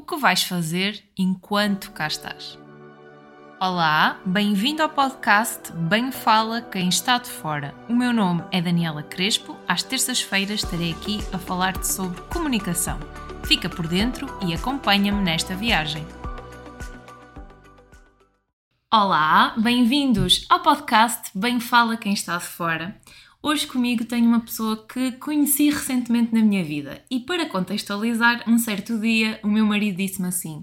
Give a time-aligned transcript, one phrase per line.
[0.00, 2.58] o que vais fazer enquanto cá estás.
[3.60, 7.74] Olá, bem-vindo ao podcast Bem Fala Quem Está de Fora.
[7.86, 9.58] O meu nome é Daniela Crespo.
[9.68, 12.98] Às terças-feiras estarei aqui a falar-te sobre comunicação.
[13.44, 16.06] Fica por dentro e acompanha-me nesta viagem.
[18.90, 22.98] Olá, bem-vindos ao podcast Bem Fala Quem Está de Fora.
[23.42, 28.58] Hoje comigo tenho uma pessoa que conheci recentemente na minha vida e para contextualizar, um
[28.58, 30.62] certo dia o meu marido disse-me assim: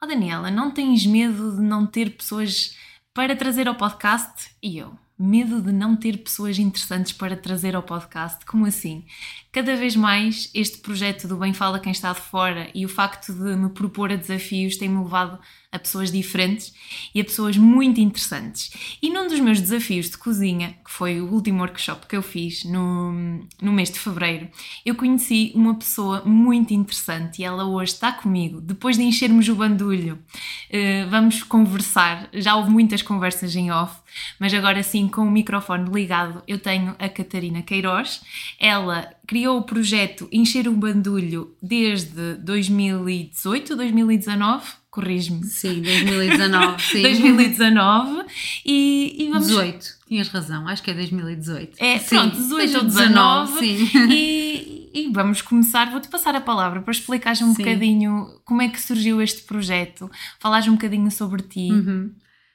[0.00, 2.78] Ó oh Daniela, não tens medo de não ter pessoas
[3.12, 4.50] para trazer ao podcast?
[4.62, 8.46] E eu, medo de não ter pessoas interessantes para trazer ao podcast?
[8.46, 9.04] Como assim?
[9.54, 13.32] Cada vez mais este projeto do Bem Fala Quem Está de Fora e o facto
[13.32, 15.38] de me propor a desafios tem-me levado
[15.70, 16.72] a pessoas diferentes
[17.12, 18.96] e a pessoas muito interessantes.
[19.00, 22.64] E num dos meus desafios de cozinha, que foi o último workshop que eu fiz
[22.64, 23.12] no,
[23.60, 24.48] no mês de fevereiro,
[24.84, 28.60] eu conheci uma pessoa muito interessante e ela hoje está comigo.
[28.60, 32.28] Depois de enchermos o bandulho, uh, vamos conversar.
[32.32, 33.96] Já houve muitas conversas em off,
[34.38, 38.22] mas agora sim, com o microfone ligado, eu tenho a Catarina Queiroz.
[38.60, 45.44] Ela criou o projeto Encher o Bandulho desde 2018, 2019 corrijo-me.
[45.44, 47.02] Sim, 2019, sim.
[47.02, 48.26] 2019
[48.64, 49.48] e, e vamos...
[49.48, 51.76] 18, tinhas razão, acho que é 2018.
[51.82, 52.16] É, sim.
[52.16, 54.08] pronto, 18 ou 19, 19 sim.
[54.08, 57.64] E, e vamos começar, vou-te passar a palavra para explicares um sim.
[57.64, 60.08] bocadinho como é que surgiu este projeto,
[60.38, 61.72] falares um bocadinho sobre ti.
[61.72, 62.12] Uhum.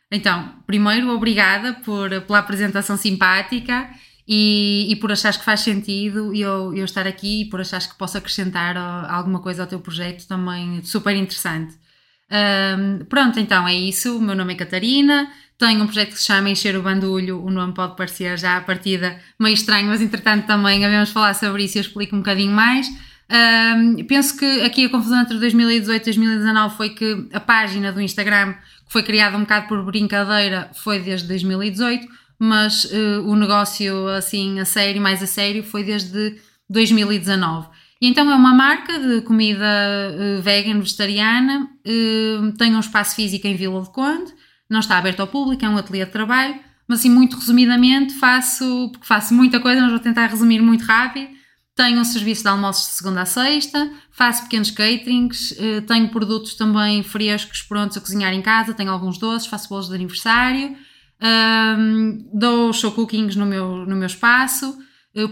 [0.09, 3.89] Então, primeiro, obrigada por, pela apresentação simpática
[4.31, 7.97] e, e, por achares que faz sentido eu, eu estar aqui e por achares que
[7.97, 11.75] posso acrescentar alguma coisa ao teu projeto também super interessante.
[12.31, 14.19] Um, pronto, então é isso.
[14.19, 15.31] O meu nome é Catarina.
[15.57, 17.43] Tenho um projeto que se chama Encher o Bandulho.
[17.43, 21.63] O nome pode parecer já à partida meio estranho, mas entretanto também havemos falar sobre
[21.63, 22.87] isso e eu explico um bocadinho mais.
[23.31, 27.99] Um, penso que aqui a confusão entre 2018 e 2019 foi que a página do
[27.99, 32.07] Instagram, que foi criada um bocado por brincadeira, foi desde 2018,
[32.39, 36.37] mas uh, o negócio assim a sério, mais a sério, foi desde
[36.69, 37.67] 2019.
[38.01, 43.45] E então é uma marca de comida uh, vegan, vegetariana, uh, tem um espaço físico
[43.45, 44.33] em Vila de Conde,
[44.69, 46.55] não está aberto ao público, é um ateliê de trabalho,
[46.87, 51.27] mas assim muito resumidamente faço, porque faço muita coisa, mas vou tentar resumir muito rápido.
[51.75, 56.53] Tenho um serviço de almoços de segunda a sexta, faço pequenos caterings, uh, tenho produtos
[56.53, 60.75] também frescos prontos a cozinhar em casa, tenho alguns doces, faço bolos de aniversário,
[61.21, 64.77] um, dou show cookings no meu, no meu espaço,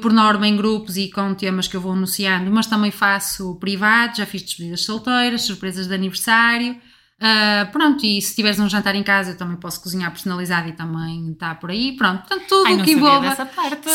[0.01, 4.17] por norma em grupos e com temas que eu vou anunciando, mas também faço privado,
[4.17, 6.77] já fiz despedidas solteiras, surpresas de aniversário.
[7.19, 10.73] Uh, pronto, e se tiveres um jantar em casa, eu também posso cozinhar personalizado e
[10.73, 11.95] também está por aí.
[11.95, 13.35] Pronto, portanto, tudo o que envolva.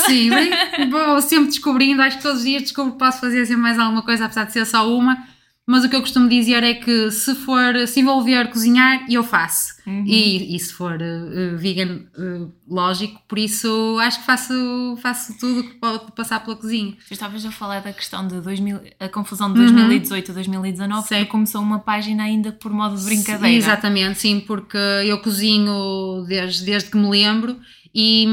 [0.06, 0.30] Sim,
[0.90, 4.02] vou sempre descobrindo, acho que todos os dias descubro que posso fazer sempre mais alguma
[4.02, 5.31] coisa, apesar de ser só uma
[5.64, 9.74] mas o que eu costumo dizer é que se for, se envolver cozinhar, eu faço.
[9.86, 10.04] Uhum.
[10.06, 15.62] E, e, se for uh, vegan, uh, lógico, por isso acho que faço, faço tudo
[15.62, 16.96] que pode passar pela cozinha.
[17.06, 20.32] Tu estavas a falar da questão de 2000, a confusão de 2018 uhum.
[20.32, 23.48] a 2019, porque começou uma página ainda por modo de brincadeira.
[23.48, 27.56] Sim, exatamente, sim, porque eu cozinho desde, desde que me lembro
[27.94, 28.26] e,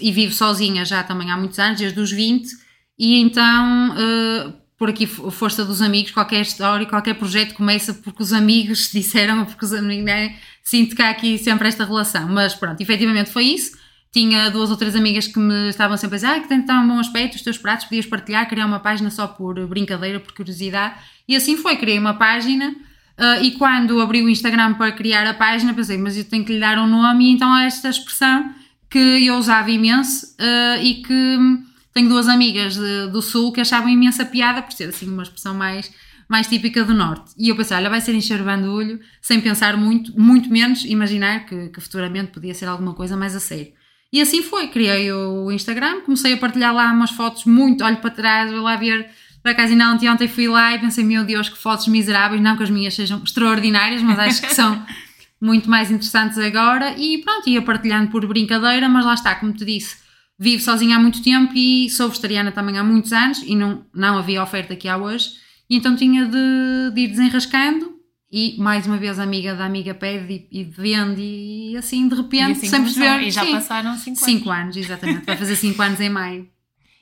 [0.00, 2.48] e vivo sozinha já também há muitos anos, desde os 20,
[2.96, 3.96] e então.
[3.96, 9.44] Uh, por aqui força dos amigos, qualquer história, qualquer projeto começa porque os amigos disseram
[9.44, 10.34] porque os amigos, né?
[10.60, 13.78] sinto que há aqui sempre esta relação, mas pronto, efetivamente foi isso.
[14.12, 16.88] Tinha duas ou três amigas que me estavam sempre a dizer ah, que tem um
[16.88, 20.96] bom aspecto, os teus pratos, podias partilhar, criar uma página só por brincadeira, por curiosidade.
[21.28, 25.34] E assim foi, criei uma página uh, e quando abri o Instagram para criar a
[25.34, 28.52] página pensei, mas eu tenho que lhe dar um nome e então há esta expressão
[28.90, 31.38] que eu usava imenso uh, e que
[31.92, 35.54] tenho duas amigas de, do Sul que achavam imensa piada por ser assim uma expressão
[35.54, 35.92] mais,
[36.28, 37.32] mais típica do Norte.
[37.38, 41.46] E eu pensei, olha, vai ser encher o bandulho, sem pensar muito, muito menos imaginar
[41.46, 43.72] que, que futuramente podia ser alguma coisa mais a sério.
[44.12, 48.10] E assim foi, criei o Instagram, comecei a partilhar lá umas fotos muito, olho para
[48.10, 49.08] trás, vou lá ver,
[49.42, 52.56] por acaso ainda ontem, ontem fui lá e pensei, meu Deus, que fotos miseráveis, não
[52.56, 54.84] que as minhas sejam extraordinárias, mas acho que são
[55.40, 59.64] muito mais interessantes agora, e pronto, ia partilhando por brincadeira, mas lá está, como te
[59.64, 59.96] disse,
[60.38, 64.18] vivo sozinha há muito tempo e sou vegetariana também há muitos anos e não, não
[64.18, 65.30] havia oferta que há hoje.
[65.68, 67.92] E então tinha de, de ir desenrascando
[68.30, 72.14] e mais uma vez a amiga da amiga pede e, e vende e assim de
[72.14, 73.22] repente, e assim sem perceber.
[73.22, 74.20] E já sim, passaram 5 anos.
[74.20, 75.26] 5 anos, exatamente.
[75.26, 76.48] Vai fazer 5 anos em maio.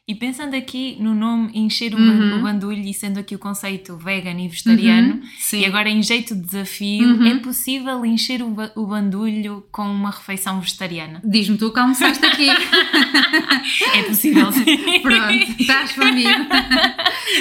[0.08, 2.38] E pensando aqui no nome encher uhum.
[2.38, 5.58] o bandulho e sendo aqui o conceito vegan e vegetariano, uhum.
[5.60, 7.26] e agora em jeito de desafio, uhum.
[7.26, 11.20] é possível encher o, o bandulho com uma refeição vegetariana?
[11.24, 12.48] Diz-me tu que almoçaste aqui.
[13.94, 14.64] é possível, sim.
[15.00, 16.46] Pronto, estás comigo.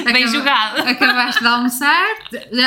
[0.04, 0.88] Bem Acab jogado.
[0.88, 2.08] Acabaste de almoçar,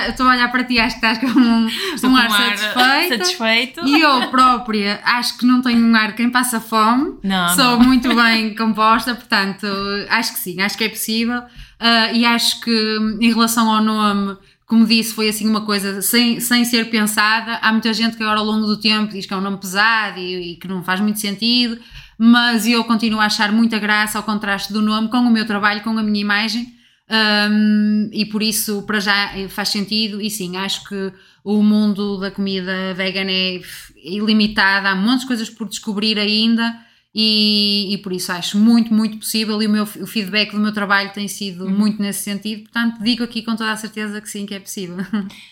[0.08, 1.68] estou a olhar para ti, acho que estás com um,
[2.10, 3.18] um ar, ar satisfeito.
[3.18, 3.86] satisfeito.
[3.86, 7.18] E eu própria acho que não tenho um ar quem passa fome.
[7.22, 7.84] Não, Sou não.
[7.84, 11.40] muito bem composta, portanto acho que sim, acho que é possível.
[11.40, 14.36] Uh, e acho que em relação ao nome,
[14.66, 17.56] como disse, foi assim uma coisa sem, sem ser pensada.
[17.56, 20.18] Há muita gente que agora ao longo do tempo diz que é um nome pesado
[20.18, 21.78] e, e que não faz muito sentido,
[22.18, 25.82] mas eu continuo a achar muita graça ao contraste do nome com o meu trabalho,
[25.82, 26.72] com a minha imagem.
[27.10, 30.20] Um, e por isso, para já, faz sentido.
[30.20, 31.12] E sim, acho que
[31.44, 33.60] o mundo da comida vegan é
[34.04, 36.74] ilimitado, há muitas coisas por descobrir ainda
[37.14, 40.72] e, e, por isso acho muito, muito possível e o, meu, o feedback do meu
[40.72, 41.70] trabalho tem sido uhum.
[41.70, 44.96] muito nesse sentido, portanto digo aqui com toda a certeza que sim, que é possível.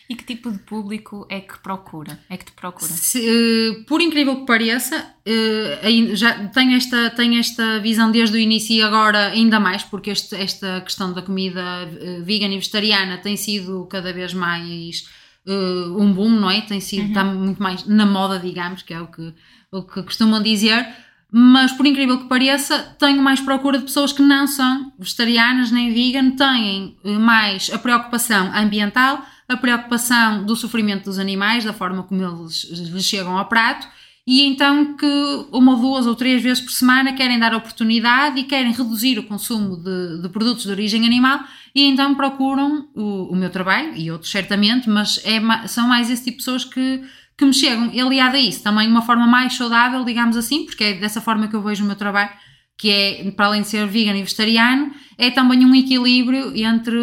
[0.09, 2.19] E que tipo de público é que procura?
[2.29, 2.91] É que te procura?
[2.91, 8.41] Se, uh, por incrível que pareça, uh, já tenho esta, tenho esta visão desde o
[8.41, 13.19] início e agora ainda mais, porque este, esta questão da comida uh, vegan e vegetariana
[13.19, 15.05] tem sido cada vez mais
[15.47, 16.61] um boom, não é?
[16.61, 17.09] Tem sido, uhum.
[17.09, 19.33] está muito mais na moda, digamos, que é o que,
[19.73, 20.87] o que costumam dizer
[21.32, 25.93] mas por incrível que pareça, tenho mais procura de pessoas que não são vegetarianas nem
[25.93, 32.03] vegan, têm eh, mais a preocupação ambiental, a preocupação do sofrimento dos animais, da forma
[32.03, 33.87] como eles lhes chegam ao prato,
[34.27, 38.73] e então que uma, duas ou três vezes por semana querem dar oportunidade e querem
[38.73, 41.41] reduzir o consumo de, de produtos de origem animal
[41.75, 46.25] e então procuram o, o meu trabalho e outros certamente, mas é, são mais esse
[46.25, 47.03] tipo de pessoas que
[47.41, 47.91] que me chegam.
[47.91, 51.49] E aliado a isso, também uma forma mais saudável, digamos assim, porque é dessa forma
[51.49, 52.29] que eu vejo o meu trabalho,
[52.77, 56.99] que é, para além de ser vegan e vegetariano, é também um equilíbrio entre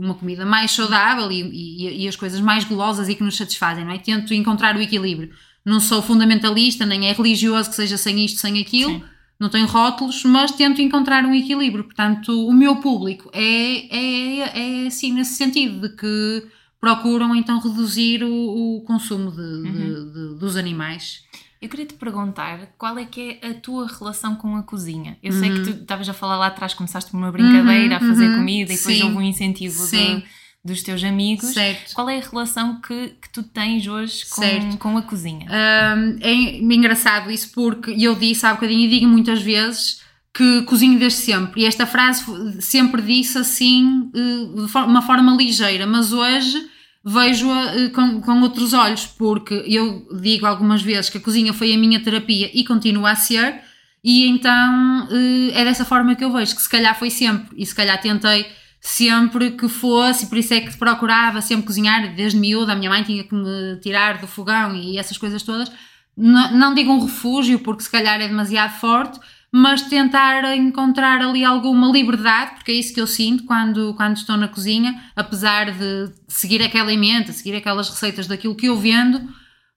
[0.00, 3.84] uma comida mais saudável e, e, e as coisas mais golosas e que nos satisfazem,
[3.84, 3.98] não é?
[3.98, 5.30] Tento encontrar o equilíbrio.
[5.64, 8.94] Não sou fundamentalista, nem é religioso que seja sem isto, sem aquilo.
[8.94, 9.02] Sim
[9.42, 11.82] não tenho rótulos, mas tento encontrar um equilíbrio.
[11.82, 16.46] Portanto, o meu público é, é, é assim, nesse sentido, de que
[16.82, 19.62] procuram então reduzir o, o consumo de, uhum.
[19.72, 21.22] de, de, dos animais.
[21.60, 25.16] Eu queria te perguntar qual é que é a tua relação com a cozinha.
[25.22, 25.38] Eu uhum.
[25.38, 28.26] sei que tu estavas a falar lá atrás, começaste por uma brincadeira uhum, a fazer
[28.26, 28.38] uhum.
[28.38, 29.04] comida e depois Sim.
[29.04, 30.24] houve um incentivo de,
[30.64, 31.54] dos teus amigos.
[31.54, 31.94] Certo.
[31.94, 35.48] Qual é a relação que, que tu tens hoje com, com a cozinha?
[35.48, 40.01] Um, é engraçado isso porque eu disse há bocadinho e digo muitas vezes
[40.34, 41.62] que cozinho desde sempre.
[41.62, 42.24] E esta frase
[42.60, 46.56] sempre disse assim, eh, de uma forma ligeira, mas hoje
[47.04, 51.74] vejo-a eh, com, com outros olhos, porque eu digo algumas vezes que a cozinha foi
[51.74, 53.60] a minha terapia e continua a ser,
[54.02, 57.66] e então eh, é dessa forma que eu vejo, que se calhar foi sempre, e
[57.66, 58.46] se calhar tentei
[58.80, 63.02] sempre que fosse, por isso é que procurava sempre cozinhar, desde miúda, a minha mãe
[63.04, 65.70] tinha que me tirar do fogão e essas coisas todas.
[66.16, 69.20] Não, não digo um refúgio, porque se calhar é demasiado forte,
[69.52, 74.38] mas tentar encontrar ali alguma liberdade, porque é isso que eu sinto quando, quando estou
[74.38, 79.20] na cozinha, apesar de seguir aquela emenda, seguir aquelas receitas daquilo que eu vendo,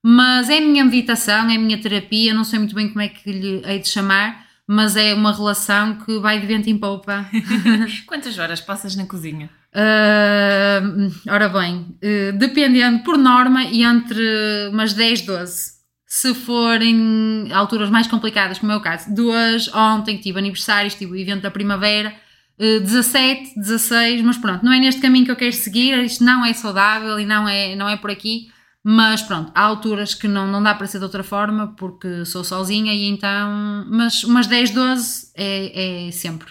[0.02, 3.10] mas é a minha meditação, é a minha terapia, não sei muito bem como é
[3.10, 7.30] que lhe hei de chamar, mas é uma relação que vai de vento em popa.
[8.08, 9.50] Quantas horas passas na cozinha?
[9.76, 15.75] Uh, ora bem, uh, dependendo por norma, e entre umas 10, 12
[16.16, 21.16] se forem alturas mais complicadas, como é o caso, duas, ontem tive aniversários, tive o
[21.18, 22.16] evento da primavera,
[22.58, 26.46] 17, eh, 16, mas pronto, não é neste caminho que eu quero seguir, isto não
[26.46, 28.50] é saudável e não é, não é por aqui,
[28.82, 32.46] mas pronto, há alturas que não, não dá para ser de outra forma, porque sou
[32.46, 36.50] sozinha e então, mas umas 10, 12 é, é sempre.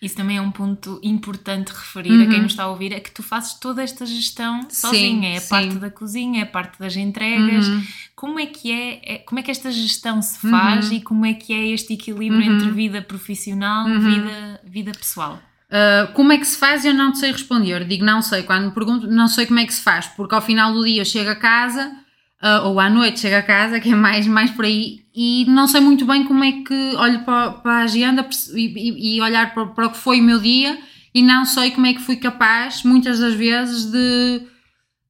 [0.00, 2.22] Isso também é um ponto importante referir uhum.
[2.22, 5.36] a quem nos está a ouvir, é que tu fazes toda esta gestão sozinha, é
[5.38, 5.48] a sim.
[5.48, 7.66] parte da cozinha, é a parte das entregas.
[7.66, 7.82] Uhum.
[8.14, 10.96] Como é que é, é, como é que esta gestão se faz uhum.
[10.96, 12.56] e como é que é este equilíbrio uhum.
[12.56, 14.00] entre vida profissional e uhum.
[14.00, 15.40] vida, vida pessoal?
[15.66, 16.84] Uh, como é que se faz?
[16.84, 17.86] Eu não te sei responder.
[17.86, 18.42] Digo não sei.
[18.42, 21.04] Quando me pergunto, não sei como é que se faz, porque ao final do dia
[21.04, 22.05] chego a casa
[22.42, 25.66] uh, ou à noite chego a casa, que é mais, mais por aí, e não
[25.66, 29.66] sei muito bem como é que olho para, para a agenda e, e olhar para,
[29.66, 30.78] para o que foi o meu dia
[31.14, 34.42] e não sei como é que fui capaz, muitas das vezes, de,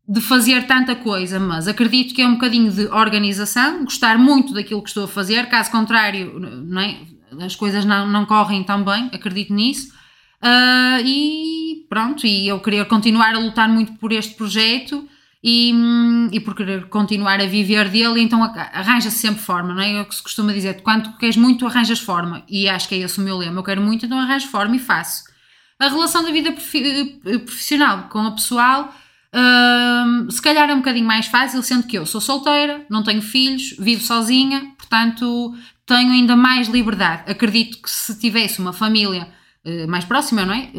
[0.08, 4.82] de fazer tanta coisa, mas acredito que é um bocadinho de organização, gostar muito daquilo
[4.82, 6.96] que estou a fazer, caso contrário, não é?
[7.40, 9.88] as coisas não, não correm tão bem, acredito nisso.
[10.40, 15.08] Uh, e pronto, e eu queria continuar a lutar muito por este projeto
[15.48, 19.92] e, hum, e por querer continuar a viver dele, então arranja-se sempre forma, não é?
[19.92, 22.98] É o que se costuma dizer, quando queres muito, arranjas forma, e acho que é
[22.98, 25.22] esse o meu lema, eu quero muito, então arranjo forma e faço.
[25.78, 28.92] A relação da vida eh, profissional com a pessoal,
[29.32, 33.22] hum, se calhar é um bocadinho mais fácil, sendo que eu sou solteira, não tenho
[33.22, 35.54] filhos, vivo sozinha, portanto
[35.86, 37.30] tenho ainda mais liberdade.
[37.30, 39.28] Acredito que se tivesse uma família
[39.64, 40.70] uh, mais próxima, não é?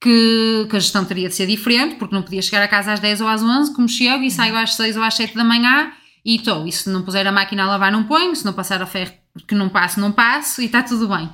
[0.00, 3.00] Que, que, a gestão teria de ser diferente, porque não podia chegar a casa às
[3.00, 5.92] 10 ou às 11, como chego, e saio às 6 ou às 7 da manhã
[6.24, 6.66] e estou.
[6.66, 9.12] E se não puser a máquina a lavar, não ponho, se não passar a ferro
[9.46, 11.28] que não passo, não passo, e está tudo bem.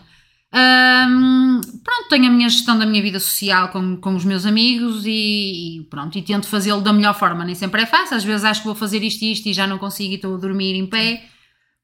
[0.54, 5.04] Um, pronto, tenho a minha gestão da minha vida social com, com os meus amigos
[5.04, 7.44] e, e pronto, e tento fazê-lo da melhor forma.
[7.44, 9.66] Nem sempre é fácil, às vezes acho que vou fazer isto e isto e já
[9.66, 11.25] não consigo e estou a dormir em pé.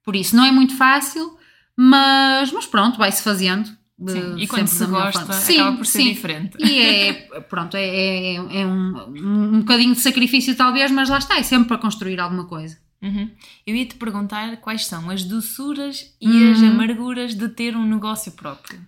[0.05, 1.37] Por isso, não é muito fácil,
[1.77, 3.69] mas, mas pronto, vai-se fazendo.
[4.09, 6.09] Sim, e quando se gosta, sim, acaba por ser sim.
[6.09, 6.57] diferente.
[6.59, 11.39] E é, pronto, é, é, é um, um bocadinho de sacrifício talvez, mas lá está,
[11.39, 12.79] é sempre para construir alguma coisa.
[13.03, 13.31] Uhum.
[13.67, 16.53] Eu ia te perguntar quais são as doçuras e hum.
[16.53, 18.81] as amarguras de ter um negócio próprio.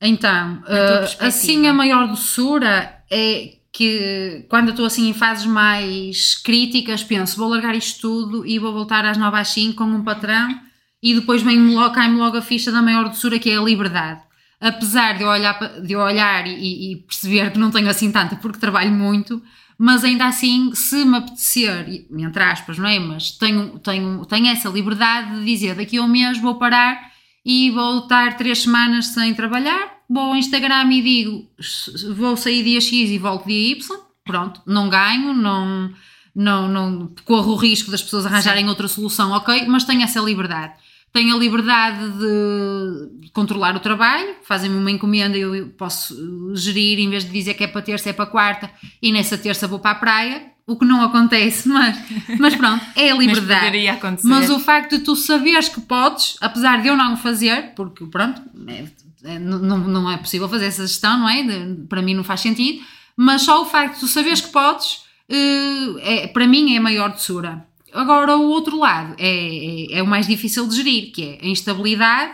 [0.00, 6.34] Então, uh, assim a maior doçura é que quando eu estou assim em fases mais
[6.34, 10.02] críticas, penso, vou largar isto tudo e vou voltar às 9 às 5 com um
[10.02, 10.60] patrão
[11.02, 14.20] e depois vem-me logo, cai-me logo a ficha da maior doçura que é a liberdade.
[14.60, 18.34] Apesar de eu olhar, de eu olhar e, e perceber que não tenho assim tanta
[18.36, 19.40] porque trabalho muito,
[19.78, 22.98] mas ainda assim, se me apetecer, entre aspas, não é?
[22.98, 27.12] Mas tenho, tenho, tenho essa liberdade de dizer daqui a um mês vou parar
[27.44, 31.48] e vou estar três semanas sem trabalhar, vou ao Instagram e digo
[32.16, 35.92] vou sair dia X e volto dia Y, pronto, não ganho, não,
[36.34, 38.68] não, não corro o risco das pessoas arranjarem Sim.
[38.68, 40.74] outra solução, ok, mas tenho essa liberdade
[41.12, 46.14] tenho a liberdade de controlar o trabalho, fazem-me uma encomenda e eu posso
[46.54, 49.66] gerir, em vez de dizer que é para terça, é para quarta, e nessa terça
[49.66, 51.96] vou para a praia, o que não acontece, mas,
[52.38, 53.66] mas pronto, é a liberdade.
[54.28, 58.04] mas, mas o facto de tu saberes que podes, apesar de eu não fazer, porque
[58.06, 58.84] pronto, é,
[59.24, 61.42] é, não, não é possível fazer essa gestão, não é?
[61.42, 62.84] De, para mim não faz sentido,
[63.16, 67.10] mas só o facto de tu saberes que podes, é, para mim é a maior
[67.10, 67.66] doçura.
[67.98, 71.48] Agora, o outro lado é, é, é, o mais difícil de gerir, que é a
[71.48, 72.32] instabilidade,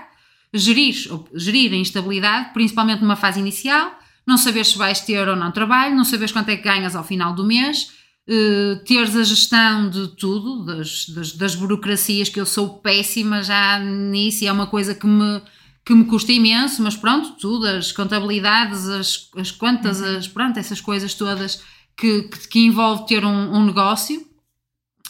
[0.53, 0.95] gerir,
[1.33, 5.97] gerir a instabilidade, principalmente numa fase inicial, não saber se vais ter ou não trabalho,
[5.97, 7.95] não saberes quanto é que ganhas ao final do mês,
[8.29, 13.79] uh, teres a gestão de tudo, das, das, das, burocracias, que eu sou péssima já
[13.79, 15.41] nisso e é uma coisa que me,
[15.83, 20.19] que me custa imenso, mas pronto, tudo, as contabilidades, as, as contas, uhum.
[20.19, 21.63] as, pronto, essas coisas todas
[21.97, 24.34] que, que, que envolve ter um, um negócio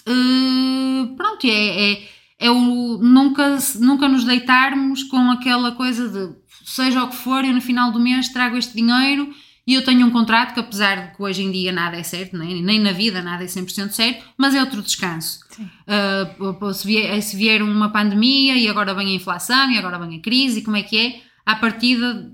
[0.09, 2.09] uh, pronto, é, é,
[2.39, 7.53] é, o nunca, nunca nos deitarmos com aquela coisa de seja o que for, eu
[7.53, 9.33] no final do mês trago este dinheiro
[9.67, 12.37] e eu tenho um contrato que apesar de que hoje em dia nada é certo,
[12.37, 15.41] nem, nem na vida nada é 100% certo, mas é outro descanso.
[15.61, 20.19] Uh, se, vier, se vier uma pandemia e agora vem a inflação e agora vem
[20.19, 21.21] a crise, como é que é?
[21.47, 22.31] À partida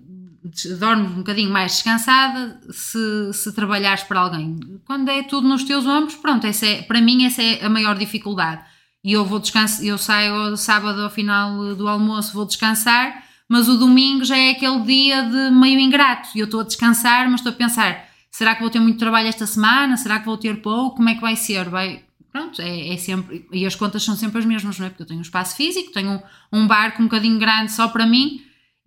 [0.79, 4.59] dormes um bocadinho mais descansada se, se trabalhares para alguém.
[4.85, 7.97] Quando é tudo nos teus ombros, pronto, essa é, para mim essa é a maior
[7.99, 8.63] dificuldade.
[9.05, 13.77] E eu vou descansar, eu saio sábado ao final do almoço, vou descansar, mas o
[13.77, 16.29] domingo já é aquele dia de meio ingrato.
[16.35, 19.29] E eu estou a descansar, mas estou a pensar: será que vou ter muito trabalho
[19.29, 19.97] esta semana?
[19.97, 20.97] Será que vou ter pouco?
[20.97, 21.69] Como é que vai ser?
[21.69, 23.47] Vai, pronto, é, é, sempre.
[23.53, 24.91] E as contas são sempre as mesmas, não é?
[24.91, 28.07] Porque eu tenho um espaço físico, tenho um, um barco um bocadinho grande só para
[28.07, 28.43] mim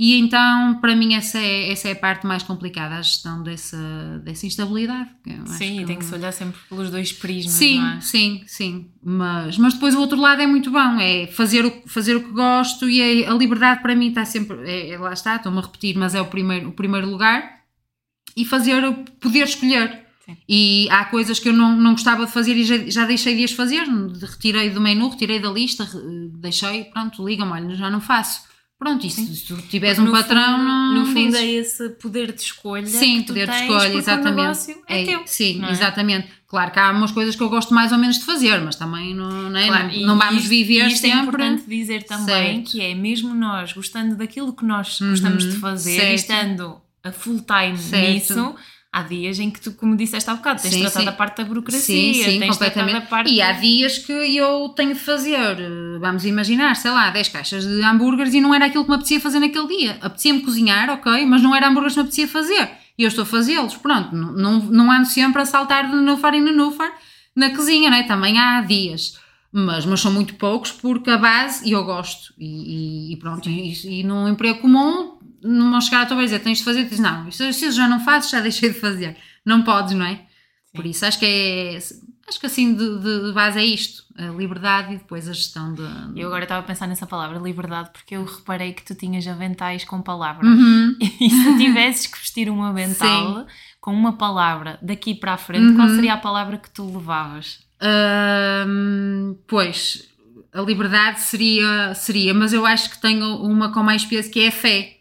[0.06, 3.78] e então, para mim, essa é, essa é a parte mais complicada, a gestão dessa,
[4.22, 5.10] dessa instabilidade.
[5.58, 7.54] Sim, e tem que se olhar sempre pelos dois prismas.
[7.54, 8.02] Sim, é?
[8.02, 8.92] sim, sim.
[9.02, 12.32] Mas, mas depois o outro lado é muito bom, é fazer o, fazer o que
[12.32, 14.70] gosto e a, a liberdade para mim está sempre.
[14.70, 17.62] É, é lá está, estou-me a repetir, mas é o primeiro, o primeiro lugar.
[18.36, 18.82] E fazer,
[19.22, 20.02] poder escolher.
[20.26, 20.36] Sim.
[20.50, 23.46] E há coisas que eu não, não gostava de fazer e já, já deixei de
[23.46, 23.86] as fazer.
[24.22, 25.88] Retirei do menu, retirei da lista,
[26.40, 28.52] deixei, pronto, liga-me, olha, já não faço
[28.84, 32.42] Pronto, e se tu tiveres um patrão, fundo, não, no fundo é esse poder de
[32.42, 32.86] escolha.
[32.86, 34.78] Sim, poder de escolha, exatamente.
[34.90, 35.22] é, é teu.
[35.26, 35.72] Sim, é?
[35.72, 36.28] exatamente.
[36.46, 39.16] Claro que há umas coisas que eu gosto mais ou menos de fazer, mas também
[39.16, 39.68] não, não, é?
[39.68, 41.18] claro, não, não vamos viver isto sempre.
[41.18, 42.72] é importante dizer também certo.
[42.72, 46.12] que é mesmo nós gostando daquilo que nós uhum, gostamos de fazer certo.
[46.12, 48.12] e estando a full time certo.
[48.12, 48.56] nisso
[48.94, 51.10] há dias em que tu, como disseste há bocado, tens sim, tratado sim.
[51.10, 52.98] a parte da burocracia, sim, sim, tens completamente.
[52.98, 53.32] a parte...
[53.32, 55.58] E há dias que eu tenho de fazer,
[56.00, 59.20] vamos imaginar, sei lá, 10 caixas de hambúrgueres e não era aquilo que me apetecia
[59.20, 59.98] fazer naquele dia.
[60.00, 62.70] Apetecia-me cozinhar, ok, mas não era hambúrgueres que me apetecia fazer.
[62.96, 66.36] E eu estou a fazê-los, pronto, não, não, não ando sempre a saltar de nufar
[66.36, 66.94] em nufar
[67.36, 68.04] na cozinha, né?
[68.04, 69.18] também há dias.
[69.52, 74.00] Mas, mas são muito poucos porque a base, e eu gosto, e, e pronto, e,
[74.02, 77.00] e num emprego comum não vão chegar a tua vez dizer tens de fazer, diz
[77.00, 79.18] não, isso, isso já não fazes, já deixei de fazer.
[79.46, 80.16] Não podes, não é?
[80.16, 80.22] Sim.
[80.76, 81.78] Por isso acho que é.
[82.26, 85.84] Acho que assim de, de base é isto: a liberdade e depois a gestão de.
[86.16, 89.84] Eu agora estava a pensar nessa palavra, liberdade, porque eu reparei que tu tinhas aventais
[89.84, 90.48] com palavras.
[90.48, 90.96] Uhum.
[91.20, 93.46] E se tivesses que vestir um avental Sim.
[93.82, 97.60] com uma palavra daqui para a frente, qual seria a palavra que tu levavas?
[98.66, 100.08] Hum, pois,
[100.54, 104.48] a liberdade seria, seria, mas eu acho que tenho uma com mais peso que é
[104.48, 104.93] a fé.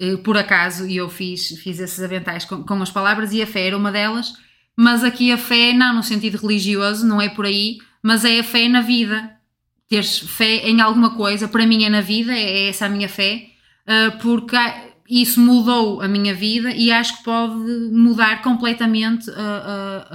[0.00, 3.46] Eh, Por acaso, e eu fiz, fiz esses aventais com, com as palavras e a
[3.46, 4.32] fé era uma delas,
[4.76, 8.44] mas aqui a fé, não no sentido religioso, não é por aí, mas é a
[8.44, 9.30] fé na vida.
[9.88, 13.46] Teres fé em alguma coisa, para mim é na vida, é essa a minha fé,
[13.86, 14.56] eh, porque
[15.08, 17.54] isso mudou a minha vida e acho que pode
[17.92, 19.34] mudar completamente a,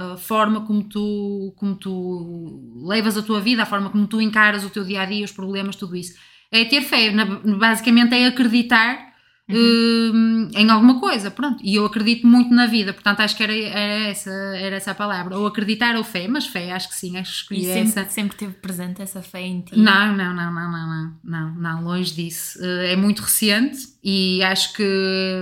[0.00, 4.20] a- a forma como tu, como tu levas a tua vida, a forma como tu
[4.20, 6.14] encaras o teu dia a dia, os problemas, tudo isso.
[6.50, 7.12] É ter fé,
[7.58, 9.14] basicamente é acreditar
[9.48, 11.58] hum, em alguma coisa, pronto.
[11.62, 14.94] E eu acredito muito na vida, portanto acho que era, era, essa, era essa a
[14.94, 15.36] palavra.
[15.38, 18.10] Ou acreditar ou fé, mas fé, acho que sim, acho que E escolhi sempre, essa.
[18.10, 19.76] sempre teve presente essa fé em ti?
[19.78, 22.58] Não, não, não, não, não, não, não, não, longe disso.
[22.62, 24.82] Eh, É muito recente e acho que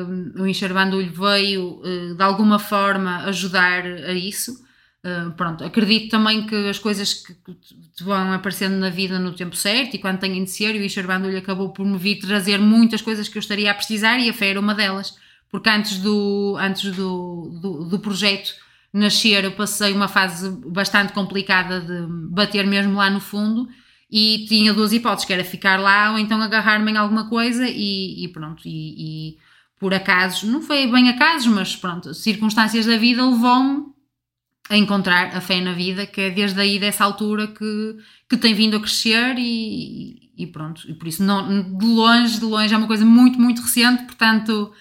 [0.08, 4.62] hum, o Encher Bandulho veio eh, de alguma forma ajudar a isso.
[5.04, 9.54] Eh, Pronto, acredito também que as coisas que te vão aparecendo na vida no tempo
[9.54, 12.58] certo e quando têm de ser, e o Encher Bandulho acabou por me vir trazer
[12.58, 15.14] muitas coisas que eu estaria a precisar e a fé era uma delas.
[15.50, 18.54] Porque antes do, antes do, do, do projeto
[18.92, 23.68] nascer, eu passei uma fase bastante complicada de bater mesmo lá no fundo
[24.11, 28.25] e tinha duas hipóteses, que era ficar lá ou então agarrar-me em alguma coisa e,
[28.25, 29.38] e pronto, e, e
[29.78, 33.93] por acasos, não foi bem acasos, mas pronto, circunstâncias da vida levou-me
[34.68, 37.97] a encontrar a fé na vida, que é desde aí dessa altura que,
[38.28, 42.44] que tem vindo a crescer e, e pronto, e por isso não, de longe, de
[42.44, 44.73] longe é uma coisa muito, muito recente, portanto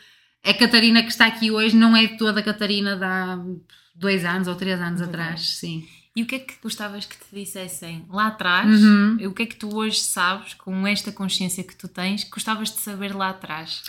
[0.46, 3.40] a Catarina que está aqui hoje não é toda a Catarina de há
[3.96, 5.24] dois anos ou três anos Verdade.
[5.24, 5.88] atrás, sim.
[6.16, 8.84] E o que é que gostavas que te dissessem lá atrás?
[8.84, 9.18] Uhum.
[9.28, 12.70] O que é que tu hoje sabes, com esta consciência que tu tens, que gostavas
[12.70, 13.84] de saber lá atrás?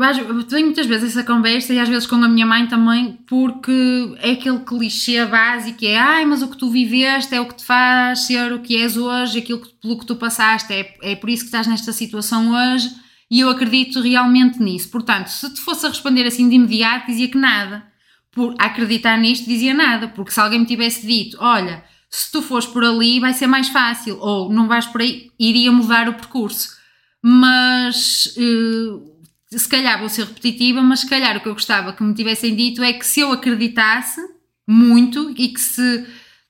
[0.00, 3.18] Acho- eu tenho muitas vezes essa conversa e às vezes com a minha mãe também,
[3.26, 7.56] porque é aquele clichê básico: é ai, mas o que tu viveste é o que
[7.56, 11.16] te faz ser o que és hoje, aquilo que, pelo que tu passaste, é, é
[11.16, 12.90] por isso que estás nesta situação hoje.
[13.30, 14.90] E eu acredito realmente nisso.
[14.90, 17.82] Portanto, se te fosse a responder assim de imediato, dizia que nada.
[18.30, 22.66] Por acreditar nisto, dizia nada, porque se alguém me tivesse dito: olha, se tu fores
[22.66, 26.81] por ali, vai ser mais fácil, ou não vais por aí, iria mudar o percurso
[27.22, 32.02] mas eh, se calhar vou ser repetitiva, mas se calhar o que eu gostava que
[32.02, 34.20] me tivessem dito é que se eu acreditasse
[34.66, 36.04] muito e que se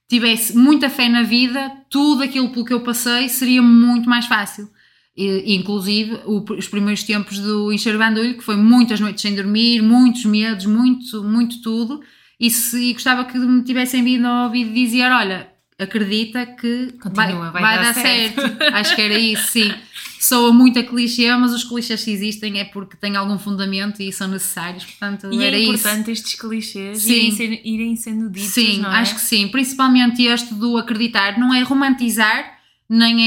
[0.09, 4.69] tivesse muita fé na vida, tudo aquilo pelo que eu passei seria muito mais fácil.
[5.17, 9.83] E, inclusive o- os primeiros tempos do Encher Bandulho, que foi muitas noites sem dormir,
[9.83, 12.01] muitos medos, muito, muito tudo,
[12.41, 17.51] e, se, e gostava que me tivessem vindo ao ouvido dizer: Olha, acredita que Continua,
[17.51, 18.41] vai dar certo."
[18.75, 19.73] Acho que era isso, sim.
[20.25, 24.13] Soa muito a clichê, mas os clichês que existem é porque têm algum fundamento e
[24.13, 25.71] são necessários, portanto E era é isso.
[25.73, 27.13] importante estes clichês Sim.
[27.13, 28.99] irem, ser- irem sendo ditos, Sim, não é?
[29.01, 29.49] acho que sim.
[29.49, 31.39] Principalmente este do acreditar.
[31.41, 32.57] Não é romantizar,
[32.89, 33.21] nem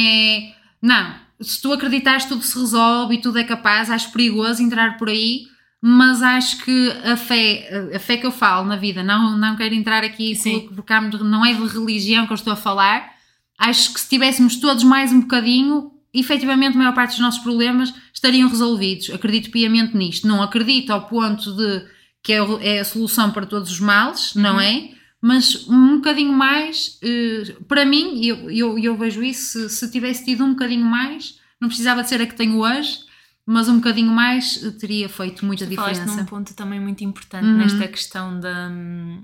[0.48, 0.54] é.
[0.82, 1.14] Não.
[1.42, 3.90] Se tu acreditares, tudo se resolve e tudo é capaz.
[3.90, 5.48] Acho perigoso entrar por aí,
[5.82, 9.76] mas acho que a fé, a fé que eu falo na vida, não, não quero
[9.76, 10.62] entrar aqui Sim.
[10.62, 13.12] pelo- por causa de- não é de religião que eu estou a falar.
[13.60, 17.94] Acho que se tivéssemos todos mais um bocadinho, efetivamente a maior parte dos nossos problemas
[18.14, 19.10] estariam resolvidos.
[19.10, 20.28] Acredito piamente nisto.
[20.28, 21.86] Não acredito ao ponto de
[22.24, 24.62] que é é a solução para todos os males, não Uhum.
[24.62, 24.90] é?
[25.22, 29.92] Mas um bocadinho mais, eh, para mim, e eu, eu, eu vejo isso, se, se
[29.92, 33.00] tivesse tido um bocadinho mais, não precisava de ser a que tenho hoje,
[33.46, 36.20] mas um bocadinho mais eh, teria feito muita Tu falaste diferença.
[36.22, 37.58] num ponto também muito importante Uhum.
[37.58, 39.24] nesta questão da, hum,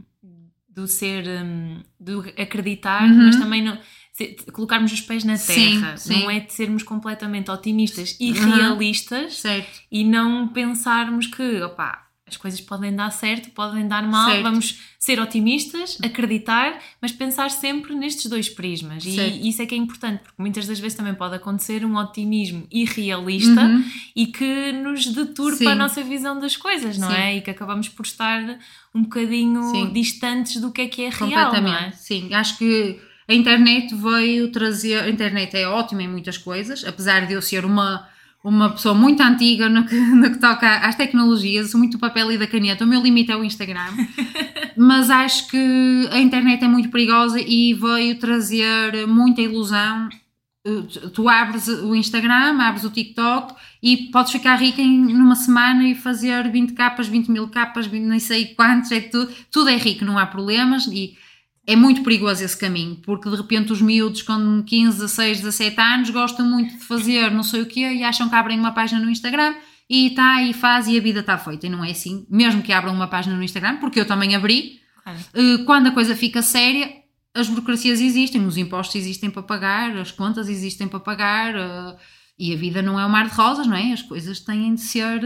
[0.70, 3.26] do ser, hum, do acreditar, Uhum.
[3.26, 3.78] mas também não,
[4.13, 5.97] se- colocarmos os pés na Sim, terra.
[5.97, 6.21] sim.
[6.21, 8.52] Não é de sermos completamente otimistas e Uhum.
[8.56, 14.30] realistas Certo, e não pensarmos que, opá, as coisas podem dar certo, podem dar mal,
[14.32, 14.43] Certo.
[14.43, 19.04] vamos ser otimistas, acreditar, mas pensar sempre nestes dois prismas.
[19.04, 19.36] Certo.
[19.36, 22.65] E isso é que é importante, porque muitas das vezes também pode acontecer um otimismo
[22.71, 23.84] irrealista Uhum.
[24.15, 25.67] e que nos deturpa Sim.
[25.67, 27.15] a nossa visão das coisas, não Sim.
[27.15, 27.36] é?
[27.38, 28.41] E que acabamos por estar
[28.95, 29.91] um bocadinho Sim.
[29.91, 31.91] distantes do que é que é real, não é?
[31.91, 32.97] Sim, acho que
[33.32, 35.04] a internet veio trazer.
[35.04, 38.08] A internet é ótima em muitas coisas, apesar de eu ser uma,
[38.44, 42.32] uma pessoa muito antiga no que, no que toca às tecnologias, sou muito do papel
[42.34, 42.84] e da caneta.
[42.84, 43.88] O meu limite é o Instagram,
[44.76, 50.10] mas acho que a internet é muito perigosa e veio trazer muita ilusão.
[50.67, 55.88] Uh, Tu abres o Instagram, abres o TikTok e podes ficar rica em, numa semana
[55.88, 59.78] e fazer 20 capas, 20 mil capas, 20, nem sei quantos, é tudo, tudo é
[59.78, 61.17] rico, não há problemas e
[61.67, 66.10] é muito perigoso esse caminho, porque de repente os miúdos com 15, 16, 17 anos
[66.10, 69.12] gostam muito de fazer não sei o quê e acham que abrem uma página no
[69.12, 69.54] Instagram
[69.89, 71.67] e está e faz e a vida está feita.
[71.67, 74.80] E não é assim, mesmo que abram uma página no Instagram, porque eu também abri.
[75.04, 75.19] Claro.
[75.65, 76.91] Quando a coisa fica séria,
[77.34, 81.54] as burocracias existem, os impostos existem para pagar, as contas existem para pagar.
[82.39, 83.94] E a vida não é um mar de rosas, não é?
[83.94, 85.22] As coisas têm de ser,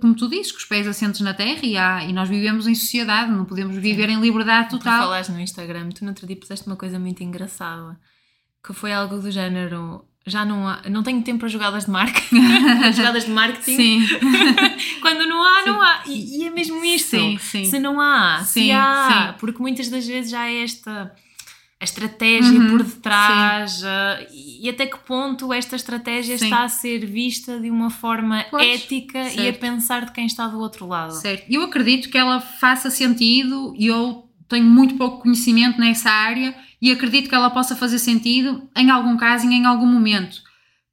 [0.00, 2.74] como tu dizes, com os pés assentes na terra e, há, e nós vivemos em
[2.74, 4.16] sociedade, não podemos viver Sim.
[4.16, 5.00] em liberdade total.
[5.00, 7.98] Tu falaste no Instagram, tu no outro dia puseste uma coisa muito engraçada,
[8.64, 12.36] que foi algo do género já não há, não tenho tempo para jogadas de marketing,
[12.94, 13.76] jogadas de marketing.
[13.76, 14.06] Sim.
[15.00, 15.68] Quando não há, sim.
[15.68, 16.02] não há.
[16.06, 17.10] E, e, é mesmo isto.
[17.10, 17.64] Sim, sim.
[17.64, 19.38] Se não há, sim, se há, sim.
[19.40, 21.12] porque muitas das vezes já é esta
[21.80, 26.44] a estratégia uhum, por detrás uh, e até que ponto esta estratégia sim.
[26.44, 29.40] está a ser vista de uma forma pois, ética certo.
[29.40, 31.14] e a pensar de quem está do outro lado.
[31.14, 31.46] Certo.
[31.48, 36.92] Eu acredito que ela faça sentido e eu tenho muito pouco conhecimento nessa área e
[36.92, 40.42] acredito que ela possa fazer sentido em algum caso e em algum momento.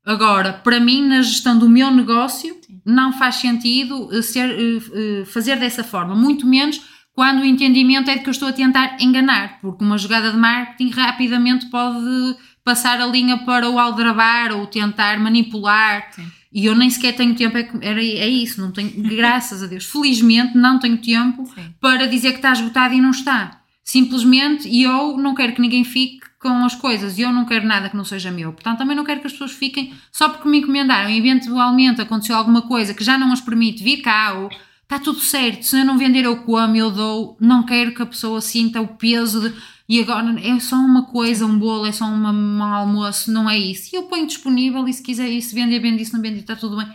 [0.06, 2.82] Agora, para mim, na gestão do meu negócio, Sim.
[2.86, 6.82] não faz sentido eh, ser, eh, fazer dessa forma, muito menos
[7.18, 10.38] quando o entendimento é de que eu estou a tentar enganar, porque uma jogada de
[10.38, 16.12] marketing rapidamente pode passar a linha para o aldrabar ou tentar manipular.
[16.12, 16.28] Sim.
[16.54, 19.86] E eu nem sequer tenho tempo, é, era, é isso, não tenho, graças a Deus,
[19.86, 21.74] felizmente não tenho tempo Sim.
[21.82, 23.62] para dizer que está esgotado e não está.
[23.84, 27.90] Simplesmente eu não quero que ninguém fique com as coisas e eu não quero nada
[27.90, 28.54] que não seja meu.
[28.54, 32.36] Portanto, também não quero que as pessoas fiquem só porque me encomendaram e eventualmente aconteceu
[32.36, 34.52] alguma coisa que já não as permite vir cá ou
[34.88, 38.06] está tudo certo, se eu não vender eu como, eu dou, não quero que a
[38.06, 39.54] pessoa sinta o peso de
[39.90, 43.58] e agora é só uma coisa, um bolo, é só uma, um almoço, não é
[43.58, 43.96] isso.
[43.96, 46.76] E eu ponho disponível e se quiser isso, vender, vende, isso não vende, está tudo
[46.76, 46.88] bem.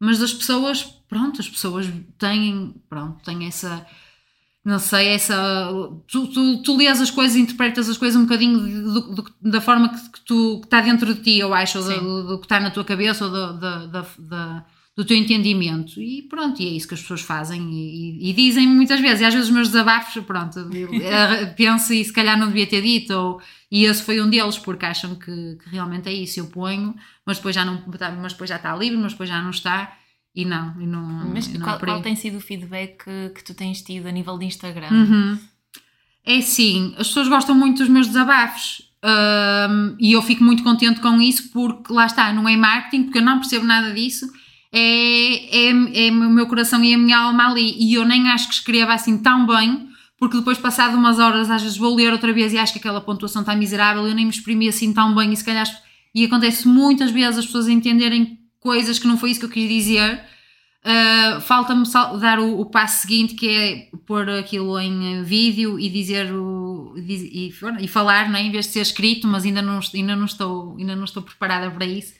[0.00, 3.86] Mas as pessoas, pronto, as pessoas têm, pronto, têm essa
[4.64, 5.34] não sei, essa.
[6.06, 9.88] Tu, tu, tu lês as coisas, interpretas as coisas um bocadinho do, do, da forma
[9.88, 12.60] que, que tu que está dentro de ti, eu acho, ou do, do, que está
[12.60, 14.64] na tua cabeça, ou da,
[14.96, 16.00] do teu entendimento.
[16.00, 19.20] E pronto, e é isso que as pessoas fazem e, e, dizem muitas vezes.
[19.20, 20.68] E às vezes os meus desabafos, pronto,
[21.56, 24.84] penso e se calhar não devia ter dito, ou, e esse foi um deles, porque
[24.84, 26.40] acham que, que realmente é isso.
[26.40, 27.82] Eu ponho, mas depois já não
[28.20, 29.96] mas depois já está livre, mas depois já não está.
[30.34, 31.30] E não, e não.
[31.32, 34.10] Mas e não qual, qual, tem sido o feedback que, que, tu tens tido a
[34.10, 34.90] nível de Instagram?
[34.90, 35.38] Uhum.
[36.24, 38.90] É sim, as pessoas gostam muito dos meus desabafos.
[39.04, 43.18] Um, e eu fico muito contente com isso porque lá está, não é marketing, porque
[43.18, 44.30] eu não percebo nada disso.
[44.72, 47.76] É, é, é o meu coração e a minha alma ali.
[47.78, 51.62] E eu nem acho que escreva assim tão bem, porque depois, passado umas horas, às
[51.62, 54.06] vezes vou ler outra vez e acho que aquela pontuação está miserável.
[54.06, 55.32] Eu nem me exprimi assim tão bem.
[55.32, 55.66] E se calhar.
[56.14, 59.68] E acontece muitas vezes as pessoas entenderem coisas que não foi isso que eu quis
[59.68, 60.24] dizer.
[60.84, 61.84] Uh, Falta-me
[62.20, 67.52] dar o, o, passo seguinte que é pôr aquilo em vídeo e dizer o, e,
[67.80, 70.96] e, falar, né, em vez de ser escrito, mas ainda não, ainda não, estou, ainda
[70.96, 72.14] não estou preparada para isso.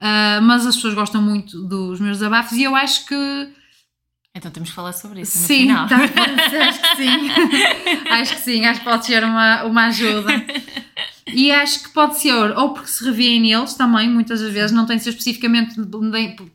[0.00, 3.48] Uh, mas as pessoas gostam muito dos meus desabafos e eu acho que.
[4.34, 5.38] Então temos que falar sobre isso.
[5.38, 5.88] No sim, final.
[5.88, 7.30] Tá, acho que sim.
[8.10, 10.44] acho que sim, acho que pode ser uma, uma ajuda.
[11.26, 14.84] E acho que pode ser, ou porque se revêem neles também, muitas das vezes, não
[14.84, 15.74] tem de ser especificamente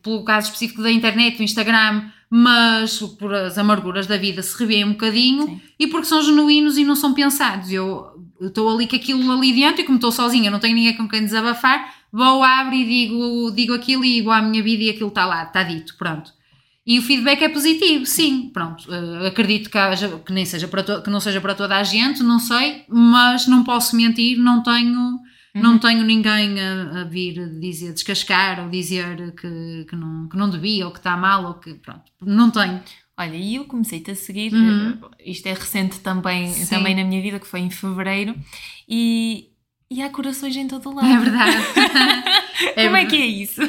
[0.02, 4.84] pelo caso específico da internet, do Instagram, mas por as amarguras da vida se revêem
[4.84, 5.60] um bocadinho Sim.
[5.78, 7.72] e porque são genuínos e não são pensados.
[7.72, 8.06] Eu
[8.40, 11.24] estou ali com aquilo ali dentro e como estou sozinha, não tenho ninguém com quem
[11.24, 15.26] desabafar, vou, abro e digo, digo aquilo e digo à minha vida e aquilo está
[15.26, 16.32] lá, está dito, pronto.
[16.86, 18.90] E o feedback é positivo, sim, pronto.
[18.90, 21.82] Uh, acredito que, haja, que, nem seja para to, que não seja para toda a
[21.82, 25.20] gente, não sei, mas não posso mentir, não tenho, uhum.
[25.54, 30.50] não tenho ninguém a, a, vir dizer, descascar ou dizer que, que, não, que não
[30.50, 32.80] devia ou que está mal ou que, pronto, não tenho.
[33.16, 34.98] Olha, e eu comecei-te a seguir, uhum.
[35.18, 38.34] Eh, isto é recente também, também na minha vida, que foi em fevereiro,
[38.88, 39.49] e,
[39.92, 41.08] e há corações em todo o lado.
[41.08, 41.56] É verdade.
[42.76, 43.60] é Como é que é isso?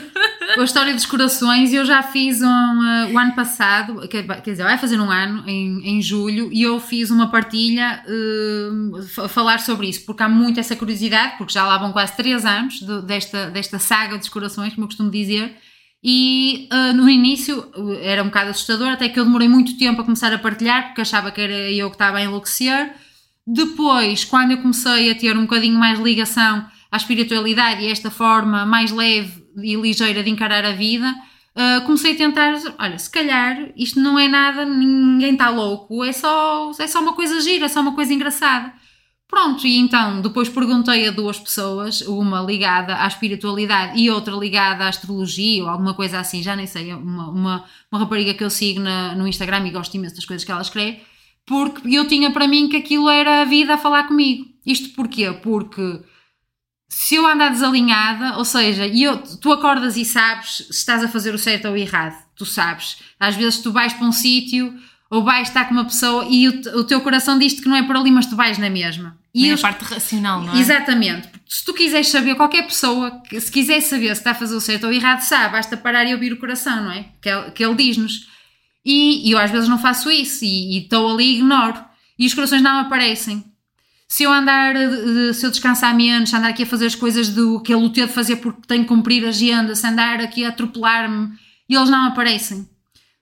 [0.56, 4.64] a história dos corações eu já fiz um, uh, o ano passado, quer, quer dizer,
[4.64, 9.60] vai fazer um ano, em, em julho, e eu fiz uma partilha uh, a falar
[9.62, 13.02] sobre isso, porque há muito essa curiosidade, porque já lá vão quase 3 anos de,
[13.02, 15.58] desta, desta saga dos corações, como eu costumo dizer,
[16.04, 17.66] e uh, no início
[18.04, 21.02] era um bocado assustador, até que eu demorei muito tempo a começar a partilhar, porque
[21.02, 22.94] achava que era eu que estava a enlouquecer.
[23.46, 28.66] Depois, quando eu comecei a ter um bocadinho mais ligação à espiritualidade e esta forma
[28.66, 31.10] mais leve e ligeira de encarar a vida,
[31.56, 36.12] uh, comecei a tentar, olha, se calhar isto não é nada, ninguém está louco, é
[36.12, 38.74] só, é só uma coisa gira, é só uma coisa engraçada.
[39.28, 44.84] Pronto, e então depois perguntei a duas pessoas, uma ligada à espiritualidade e outra ligada
[44.84, 48.50] à astrologia ou alguma coisa assim, já nem sei, uma, uma, uma rapariga que eu
[48.50, 51.00] sigo na, no Instagram e gosto imenso das coisas que ela escreve,
[51.46, 54.46] porque eu tinha para mim que aquilo era a vida a falar comigo.
[54.66, 55.32] Isto porquê?
[55.42, 56.02] Porque
[56.88, 61.34] se eu andar desalinhada, ou seja, eu, tu acordas e sabes se estás a fazer
[61.34, 62.98] o certo ou o errado, tu sabes.
[63.20, 64.74] Às vezes tu vais para um sítio
[65.10, 67.84] ou vais estar com uma pessoa e o, o teu coração diz-te que não é
[67.84, 69.18] por ali, mas tu vais na mesma.
[69.34, 70.60] E eu, a parte racional, não é?
[70.60, 71.30] Exatamente.
[71.48, 74.84] Se tu quiseres saber, qualquer pessoa, se quiser saber se está a fazer o certo
[74.84, 77.06] ou o errado, sabe, basta parar e ouvir o coração, não é?
[77.22, 78.28] Que ele, que ele diz-nos.
[78.84, 81.84] E, e eu às vezes não faço isso e estou ali e ignoro.
[82.18, 83.52] E os corações não aparecem
[84.12, 84.76] se eu andar,
[85.34, 88.08] se eu descansar menos, se andar aqui a fazer as coisas do que ele teve
[88.08, 91.30] de fazer porque tenho que cumprir a agenda, se andar aqui a atropelar-me,
[91.70, 92.68] e eles não aparecem.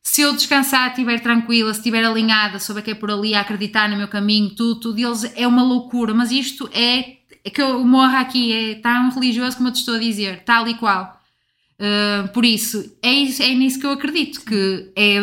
[0.02, 3.88] Se eu descansar, estiver tranquila, se estiver alinhada, souber que é por ali a acreditar
[3.88, 7.86] no meu caminho, tudo, tudo deles é uma loucura, mas isto é, é que eu
[7.86, 11.19] morro aqui, é tão religioso como eu te estou a dizer, tal e qual.
[11.80, 15.18] Uh, por isso, é, isso, é nisso que eu acredito, que é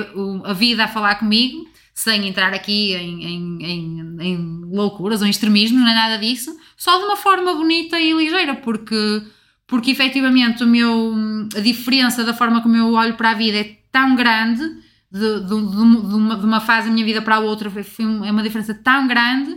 [0.44, 5.30] a vida a falar comigo, sem entrar aqui em, em, em, em loucuras ou em
[5.30, 9.22] extremismos, não é nada disso, só de uma forma bonita e ligeira, porque,
[9.66, 11.14] porque efetivamente o meu,
[11.54, 14.62] a diferença da forma como eu olho para a vida é tão grande,
[15.10, 18.42] de, de, de, uma, de uma, fase da minha vida para a outra, é uma
[18.42, 19.56] diferença tão grande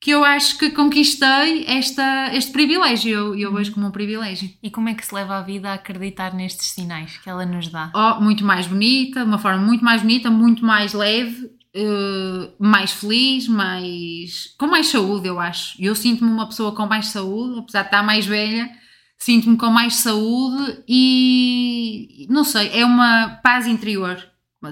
[0.00, 4.48] que eu acho que conquistei esta, este privilégio, eu, eu vejo como um privilégio.
[4.62, 7.68] E como é que se leva a vida a acreditar nestes sinais que ela nos
[7.68, 7.90] dá?
[7.94, 12.92] Oh, muito mais bonita, de uma forma muito mais bonita, muito mais leve uh, mais
[12.92, 15.80] feliz, mais com mais saúde, eu acho.
[15.80, 18.70] Eu sinto-me uma pessoa com mais saúde, apesar de estar mais velha,
[19.18, 24.22] sinto-me com mais saúde e não sei, é uma paz interior.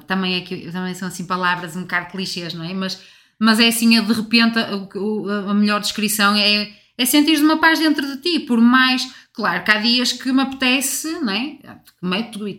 [0.06, 2.74] Também é que também são assim palavras um bocado clichês, não é?
[2.74, 3.00] Mas,
[3.38, 8.06] mas é assim, de repente, a, a melhor descrição é, é sentir uma paz dentro
[8.06, 11.58] de ti, por mais Claro que há dias que me apetece, não é?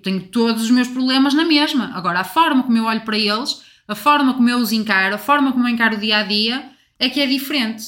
[0.03, 1.91] Tenho todos os meus problemas na mesma.
[1.95, 5.17] Agora, a forma como eu olho para eles a forma como eu os encaro, a
[5.17, 7.83] forma como eu encaro o dia a dia é que é diferente.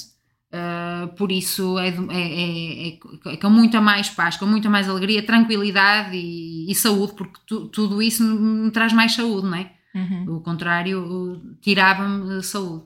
[0.52, 5.22] Uh, por isso é, é, é, é, com muita mais paz, com muita mais alegria,
[5.22, 9.72] tranquilidade e, e saúde, porque tu, tudo isso me traz mais saúde, não é?
[9.94, 10.38] Uhum.
[10.38, 12.86] O contrário tirava-me saúde.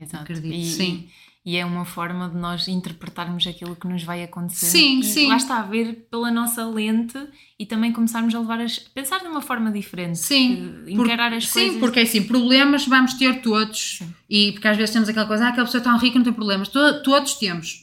[0.00, 0.22] Exato.
[0.22, 1.08] Acredito, e, sim.
[1.08, 4.66] E e é uma forma de nós interpretarmos aquilo que nos vai acontecer.
[4.66, 5.28] Sim, e sim.
[5.28, 7.18] Lá está a ver pela nossa lente
[7.58, 10.18] e também começarmos a levar a pensar de uma forma diferente.
[10.18, 10.84] Sim.
[10.86, 11.72] Encarar por, as coisas.
[11.72, 13.98] Sim, porque é assim, problemas vamos ter todos.
[13.98, 14.14] Sim.
[14.30, 16.32] E porque às vezes temos aquela coisa, ah, aquela pessoa é tão rica não tem
[16.32, 16.68] problemas.
[16.68, 17.80] todos temos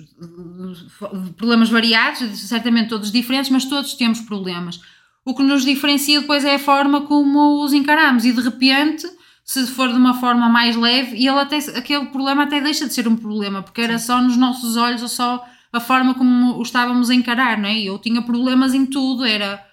[1.35, 4.79] problemas variados, certamente todos diferentes, mas todos temos problemas.
[5.29, 9.05] O que nos diferencia depois é a forma como os encaramos e de repente
[9.45, 12.93] se for de uma forma mais leve, e ele até, aquele problema até deixa de
[12.95, 14.05] ser um problema, porque era Sim.
[14.07, 17.79] só nos nossos olhos ou só a forma como o estávamos a encarar, não é?
[17.79, 19.63] Eu tinha problemas em tudo, era.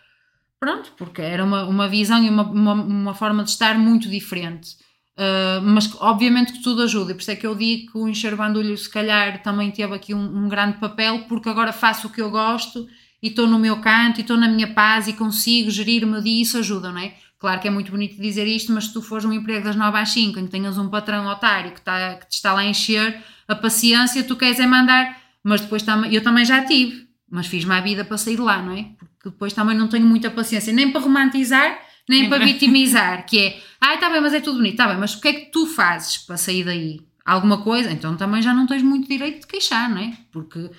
[0.61, 4.77] Pronto, porque era uma, uma visão e uma, uma, uma forma de estar muito diferente.
[5.17, 8.09] Uh, mas obviamente que tudo ajuda, e por isso é que eu digo que o
[8.09, 12.11] Encher Bandulho se calhar também teve aqui um, um grande papel, porque agora faço o
[12.11, 12.87] que eu gosto
[13.23, 16.21] e estou no meu canto e estou na minha paz e consigo gerir o meu
[16.21, 17.15] dia e isso ajuda, não é?
[17.39, 19.99] Claro que é muito bonito dizer isto, mas se tu fores um emprego das 9
[19.99, 22.67] às 5, em que tenhas um patrão otário que, está, que te está lá a
[22.67, 25.21] encher a paciência, tu queres é mandar.
[25.43, 28.73] Mas depois eu também já tive, mas fiz-me a vida para sair de lá, não
[28.73, 28.85] é?
[28.99, 33.61] Porque depois também não tenho muita paciência, nem para romantizar, nem para vitimizar, que é,
[33.81, 35.67] ah, está bem, mas é tudo bonito, está bem, mas o que é que tu
[35.67, 37.01] fazes para sair daí?
[37.25, 37.91] Alguma coisa?
[37.91, 40.13] Então também já não tens muito direito de queixar, não é?
[40.33, 40.71] Porque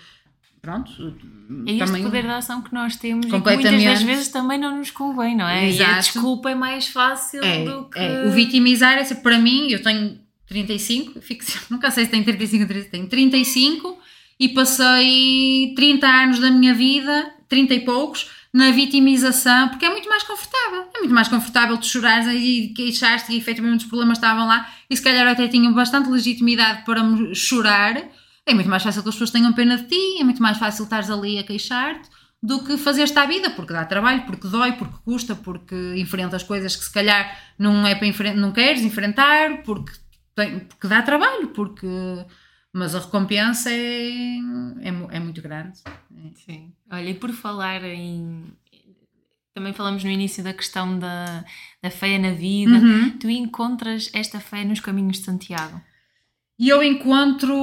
[0.67, 0.91] pronto.
[1.65, 4.59] É este também, poder de ação que nós temos e que muitas das vezes também
[4.59, 5.69] não nos convém, não é?
[5.69, 5.89] Exato.
[5.89, 7.97] E a desculpa é mais fácil é, do que.
[7.97, 8.25] É.
[8.25, 12.67] O vitimizar, é, para mim, eu tenho 35, fico, nunca sei se tenho 35 ou
[12.67, 13.97] 30, tenho 35
[14.37, 20.09] e passei 30 anos da minha vida, 30 e poucos, na vitimização, porque é muito
[20.09, 20.85] mais confortável.
[20.95, 24.97] É muito mais confortável tu chorares e queixaste que efetivamente os problemas estavam lá e
[24.97, 27.01] se calhar até tinha bastante legitimidade para
[27.33, 28.03] chorar
[28.47, 30.83] é muito mais fácil que as pessoas tenham pena de ti, é muito mais fácil
[30.83, 32.09] estares ali a queixar-te
[32.41, 36.75] do que fazer-te à vida, porque dá trabalho, porque dói, porque custa, porque enfrentas coisas
[36.75, 39.91] que se calhar não é para enfrentar, não queres enfrentar, porque,
[40.35, 41.87] tem, porque dá trabalho, porque
[42.71, 44.37] mas a recompensa é,
[44.81, 45.79] é, é muito grande.
[46.45, 46.71] Sim.
[46.91, 48.43] Olha, e por falar em
[49.57, 51.43] também falamos no início da questão da,
[51.81, 52.73] da fé na vida.
[52.73, 53.17] Uhum.
[53.17, 55.81] Tu encontras esta fé nos caminhos de Santiago?
[56.59, 57.55] E eu encontro,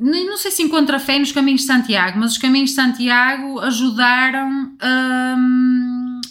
[0.00, 3.58] não sei se encontro a fé nos caminhos de Santiago, mas os caminhos de Santiago
[3.60, 5.36] ajudaram a,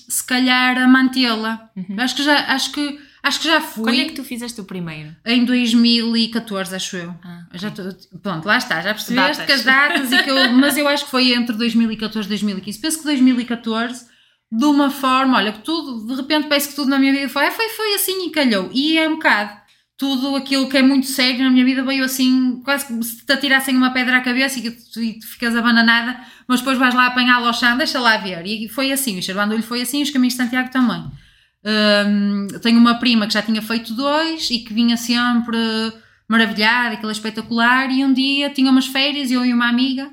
[0.07, 1.69] se calhar, a mantê-la.
[1.75, 1.95] Uhum.
[1.97, 3.83] Acho que já, acho que Acho que já fui.
[3.83, 5.13] Quando é que tu fizeste o primeiro?
[5.25, 7.13] Em 2014, acho eu.
[7.21, 7.83] Ah, já tô,
[8.19, 9.45] pronto, lá está, já percebeste Datas.
[9.45, 12.79] que as datas e que eu, mas eu acho que foi entre 2014 e 2015.
[12.79, 14.05] Penso que 2014,
[14.49, 17.47] de uma forma, olha, que tudo, de repente parece que tudo na minha vida foi,
[17.47, 18.69] "Ah, foi, foi assim e calhou.
[18.71, 19.66] E é um bocado.
[19.97, 23.33] Tudo aquilo que é muito sério na minha vida veio assim, quase como se te
[23.33, 26.93] atirassem uma pedra à cabeça e que tu, e tu ficas abananada, mas depois vais
[26.93, 28.45] lá apanhá-lo ao chão, deixa lá ver.
[28.45, 31.03] E foi assim, o Xervandolho foi assim, os caminhos de Santiago também.
[31.65, 35.57] Hum, tenho uma prima que já tinha feito dois e que vinha sempre
[36.27, 37.91] maravilhada, aquilo é espetacular.
[37.91, 40.07] E um dia tinha umas férias, eu e uma amiga,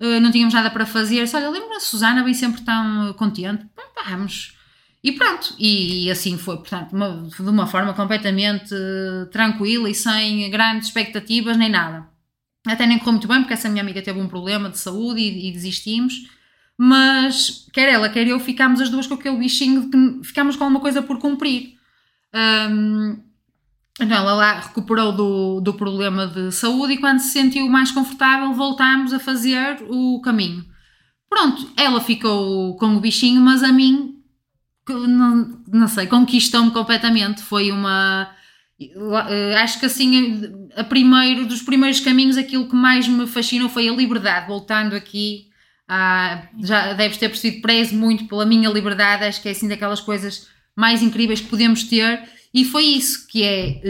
[0.00, 1.22] uh, não tínhamos nada para fazer.
[1.22, 3.64] Disse, Olha, lembra a Susana, vem sempre tão contente.
[4.08, 4.59] Vamos.
[5.02, 9.94] E pronto, e, e assim foi, portanto, uma- de uma forma completamente uh, tranquila e
[9.94, 12.06] sem grandes expectativas nem nada.
[12.66, 15.48] Até nem correu muito bem, porque essa minha amiga teve um problema de saúde e,
[15.48, 16.14] e desistimos.
[16.76, 20.66] Mas quer ela, quer eu, ficámos as duas com aquele bichinho de que ficámos com
[20.66, 21.74] uma coisa por cumprir.
[22.34, 23.18] Hum,
[24.00, 28.52] então ela lá recuperou do, do problema de saúde e quando se sentiu mais confortável
[28.54, 30.64] voltámos a fazer o caminho.
[31.28, 34.19] Pronto, ela ficou com o bichinho, mas a mim,
[34.88, 37.42] não, não sei, conquistou-me completamente.
[37.42, 38.34] Foi uma.
[38.80, 40.42] eh, Acho que assim,
[40.76, 44.46] a primeiro, dos primeiros caminhos, aquilo que mais me fascinou foi a liberdade.
[44.46, 45.48] Voltando aqui,
[45.88, 49.24] ah, já deves ter percebido, prezo muito pela minha liberdade.
[49.24, 52.22] Acho que é assim daquelas coisas mais incríveis que podemos ter.
[52.52, 53.80] E foi isso que é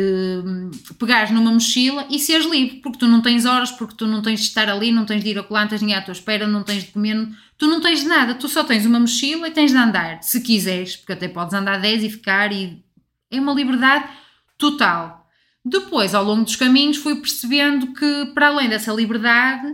[0.44, 4.20] hum, pegares numa mochila e seres livre, porque tu não tens horas, porque tu não
[4.20, 6.12] tens de estar ali, não tens de ir a colar, não tens ninguém à tua
[6.12, 9.49] espera, não tens de comer, tu não tens de nada, tu só tens uma mochila
[9.49, 12.83] e tens de andar, se quiseres, porque até podes andar 10 e ficar e
[13.31, 14.11] é uma liberdade
[14.59, 15.27] total.
[15.64, 19.66] Depois, ao longo dos caminhos, fui percebendo que, para além dessa liberdade,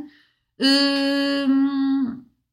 [0.61, 1.96] hum,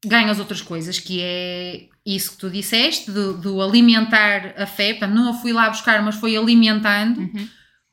[0.08, 4.92] ganhas outras coisas, que é isso que tu disseste, do, do alimentar a fé.
[4.94, 7.48] Portanto, não a fui lá buscar, mas foi alimentando, Uhum.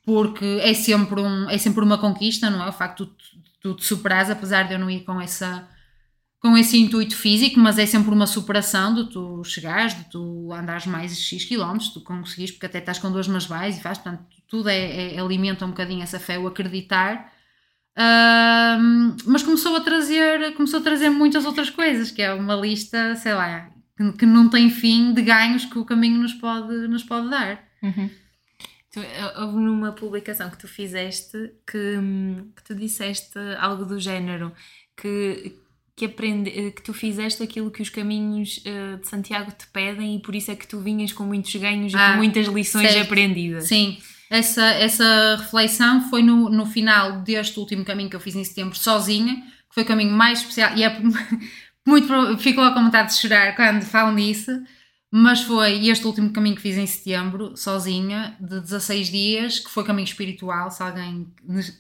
[0.05, 2.69] porque é sempre, um, é sempre uma conquista, não é?
[2.69, 3.11] O facto de
[3.61, 5.67] tu, tu te superares, apesar de eu não ir com essa
[6.39, 10.87] com esse intuito físico, mas é sempre uma superação de tu chegares, de tu andares
[10.87, 14.23] mais X quilómetros, tu conseguires, porque até estás com duas mas vais e faz, portanto,
[14.47, 17.31] tudo é, é- alimenta um bocadinho essa fé, o acreditar.
[19.25, 23.33] Mas começou a trazer começou a trazer muitas outras coisas, que é uma lista, sei
[23.33, 27.29] lá, que, que não tem fim de ganhos que o caminho nos pode, nos pode
[27.29, 27.63] dar.
[27.81, 28.09] Uhum.
[28.93, 28.99] Tu,
[29.39, 31.97] houve numa publicação que tu fizeste que,
[32.55, 34.51] que tu disseste algo do género
[34.97, 35.55] que,
[35.95, 40.17] que, aprende, eh, que tu fizeste aquilo que os caminhos eh, de Santiago te pedem
[40.17, 42.91] e por isso é que tu vinhas com muitos ganhos e Ah, com muitas lições
[42.91, 43.05] certo.
[43.05, 43.63] aprendidas.
[43.63, 43.97] Sim,
[44.31, 48.77] essa, essa reflexão foi no, no final deste último caminho que eu fiz em setembro
[48.77, 51.01] sozinha, que foi o caminho mais especial, e é
[51.85, 54.49] muito, fico logo com vontade de chorar quando falam nisso,
[55.11, 59.83] mas foi este último caminho que fiz em setembro, sozinha, de 16 dias, que foi
[59.83, 61.27] caminho espiritual, se alguém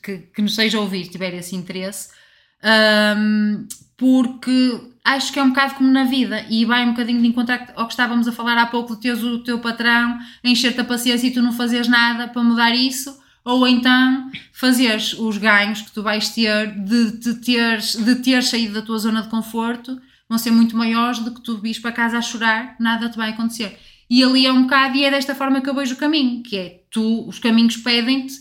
[0.03, 2.09] que, que nos seja ouvir tiver esse interesse,
[2.63, 7.27] Ahm, porque acho que é um bocado como na vida e vai um bocadinho de
[7.27, 10.83] encontro ao que estávamos a falar há pouco de teres o teu patrão encher-te a
[10.83, 15.91] paciência e tu não fazes nada para mudar isso ou então fazeres os ganhos que
[15.91, 19.99] tu vais ter de, de, teres, de ter saído da tua zona de conforto
[20.31, 23.31] vão ser muito maiores do que tu vires para casa a chorar, nada te vai
[23.31, 23.77] acontecer.
[24.09, 26.57] E ali é um bocado, e é desta forma que eu vejo o caminho, que
[26.57, 28.35] é tu, os caminhos pedem-te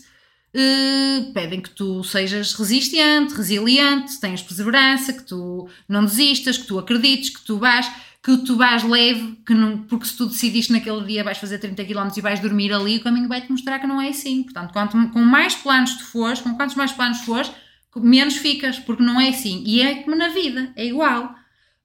[0.53, 6.77] Uh, pedem que tu sejas resistente, resiliente, tenhas perseverança, que tu não desistas, que tu
[6.77, 7.89] acredites, que tu vais,
[8.21, 11.85] que tu vais leve, que não, porque se tu decidiste naquele dia vais fazer 30
[11.85, 14.43] km e vais dormir ali, o caminho vai-te mostrar que não é assim.
[14.43, 17.49] Portanto, quanto, com mais planos tu fores, com quantos mais planos fores,
[17.95, 19.63] menos ficas, porque não é assim.
[19.65, 21.33] E é como na vida, é igual.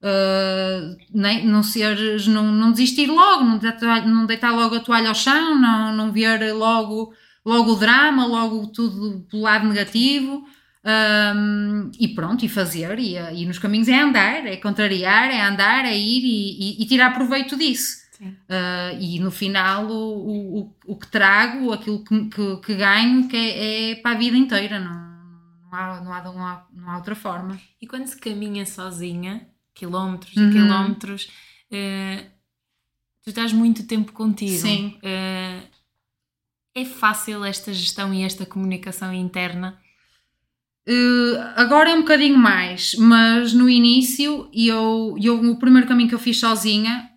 [0.03, 0.97] Uh,
[1.45, 5.57] não seres, não, não desistir logo, não deitar, não deitar logo a toalha ao chão,
[5.59, 6.13] não, não
[6.53, 7.15] logo
[7.47, 10.45] logo o drama, logo tudo pelo lado negativo.
[11.35, 15.85] um, e pronto, e fazer, e, e nos caminhos é andar, é contrariar, é andar,
[15.85, 18.05] é ir e, e- e tirar proveito disso.
[18.21, 23.37] Uh, e no final o, o, o que trago, aquilo que, que, que ganho, que
[23.37, 24.95] é, é para a vida inteira, não,
[25.65, 27.61] não, há, não, há, não, há, não há outra forma.
[27.83, 30.49] E quando se caminha sozinha, quilómetros Uhum.
[30.49, 31.29] e quilómetros,
[31.71, 32.25] eh,
[33.23, 34.63] tu estás muito tempo contigo.
[34.63, 34.97] Sim.
[35.03, 35.61] Eh,
[36.77, 39.81] é fácil esta gestão e esta comunicação interna?
[40.87, 46.15] Uh, agora é um bocadinho mais, mas no início, eu, eu, o primeiro caminho que
[46.15, 47.11] eu fiz sozinha,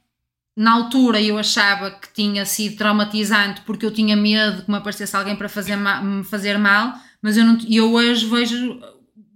[0.56, 5.15] na altura eu achava que tinha sido traumatizante porque eu tinha medo que me aparecesse
[5.15, 8.80] alguém para fazer ma- me fazer mal, mas eu, não, eu hoje vejo,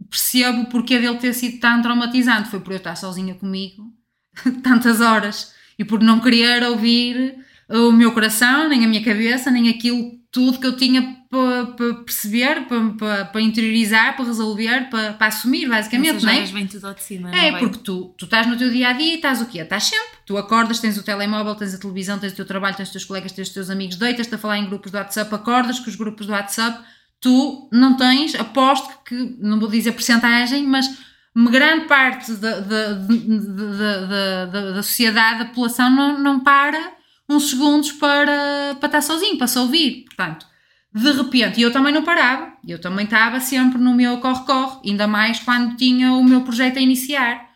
[0.10, 2.50] percebo o porquê dele ter sido tão traumatizante.
[2.50, 3.94] Foi por eu estar sozinha comigo
[4.64, 7.38] tantas horas e por não querer ouvir
[7.80, 11.94] o meu coração, nem a minha cabeça, nem aquilo tudo que eu tinha para, para
[11.96, 16.44] perceber, para, interiorizar, para resolver, para, para assumir, basicamente, não é?
[16.46, 18.94] vem tudo ao de cima, É, não porque tu, tu estás no teu dia a
[18.94, 19.60] dia e estás o quê?
[19.60, 20.18] Estás sempre.
[20.26, 23.06] Tu acordas, tens o telemóvel, tens a televisão, tens o teu trabalho, tens os teus
[23.06, 25.96] colegas, tens os teus amigos, deitas-te a falar em grupos do WhatsApp, acordas com os
[25.96, 26.80] grupos do WhatsApp,
[27.20, 30.88] tu não tens, aposto que, não vou dizer porcentagem, mas
[31.36, 37.03] grande parte da, da, da, da, da sociedade, da população, não, não para
[37.34, 40.06] uns segundos para, para estar sozinho, para se ouvir.
[40.06, 40.46] Portanto,
[40.94, 45.08] de repente, e eu também não parava, eu também estava sempre no meu corre-corre, ainda
[45.08, 47.50] mais quando tinha o meu projeto a iniciar.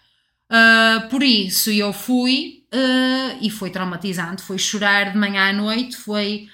[0.50, 5.96] Uh, por isso eu fui uh, e foi traumatizante, foi chorar de manhã à noite,
[5.98, 6.48] foi,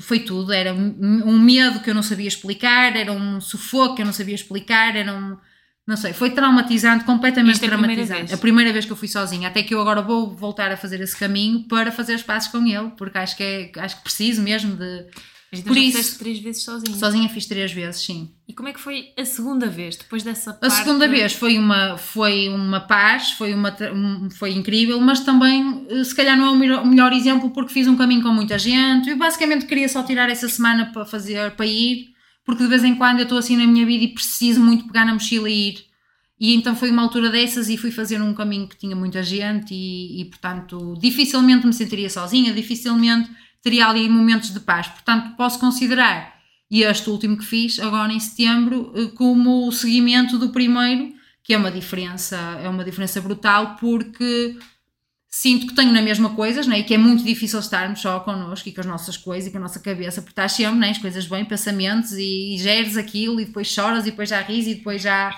[0.00, 4.06] foi tudo, era um medo que eu não sabia explicar, era um sufoco que eu
[4.06, 5.36] não sabia explicar, era um,
[5.90, 8.08] não sei, foi traumatizante, completamente Esta é a traumatizante.
[8.12, 10.76] primeira a primeira vez que eu fui sozinha, até que eu agora vou voltar a
[10.76, 14.02] fazer esse caminho para fazer os passos com ele, porque acho que, é, acho que
[14.04, 15.06] preciso mesmo de.
[15.52, 16.96] Mas então Por isso- três vezes sozinho.
[16.96, 18.30] Sozinha fiz três vezes, sim.
[18.48, 20.74] E como é que foi a segunda vez, depois dessa A parte?
[20.76, 26.04] segunda vez foi uma, foi uma paz, foi, uma, um- foi incrível, mas também eh,
[26.04, 28.56] se calhar não é o melhor, o melhor exemplo porque fiz um caminho com muita
[28.60, 29.10] gente.
[29.10, 32.10] Eu basicamente queria só tirar essa semana para fazer, para ir,
[32.44, 35.04] porque de vez em quando eu estou assim na minha vida e preciso muito pegar
[35.04, 35.90] na mochila e ir.
[36.38, 39.74] E então foi uma altura dessas e fui fazer um caminho que tinha muita gente
[39.74, 43.30] e, e, portanto dificilmente me sentiria sozinha, dificilmente
[43.62, 44.86] teria ali momentos de paz.
[44.88, 50.50] Portanto posso considerar este último que fiz agora em setembro eh, como o seguimento do
[50.50, 51.12] primeiro,
[51.42, 54.56] que é uma diferença, é uma diferença brutal porque
[55.30, 56.80] sinto que tenho na mesma coisas, né?
[56.80, 59.58] e que é muito difícil estarmos só connosco e com as nossas coisas e com
[59.58, 60.90] a nossa cabeça, porque estás sempre, né?
[60.90, 64.66] as coisas bem, pensamentos e, e geres aquilo e depois choras e depois já ris
[64.66, 65.32] e depois já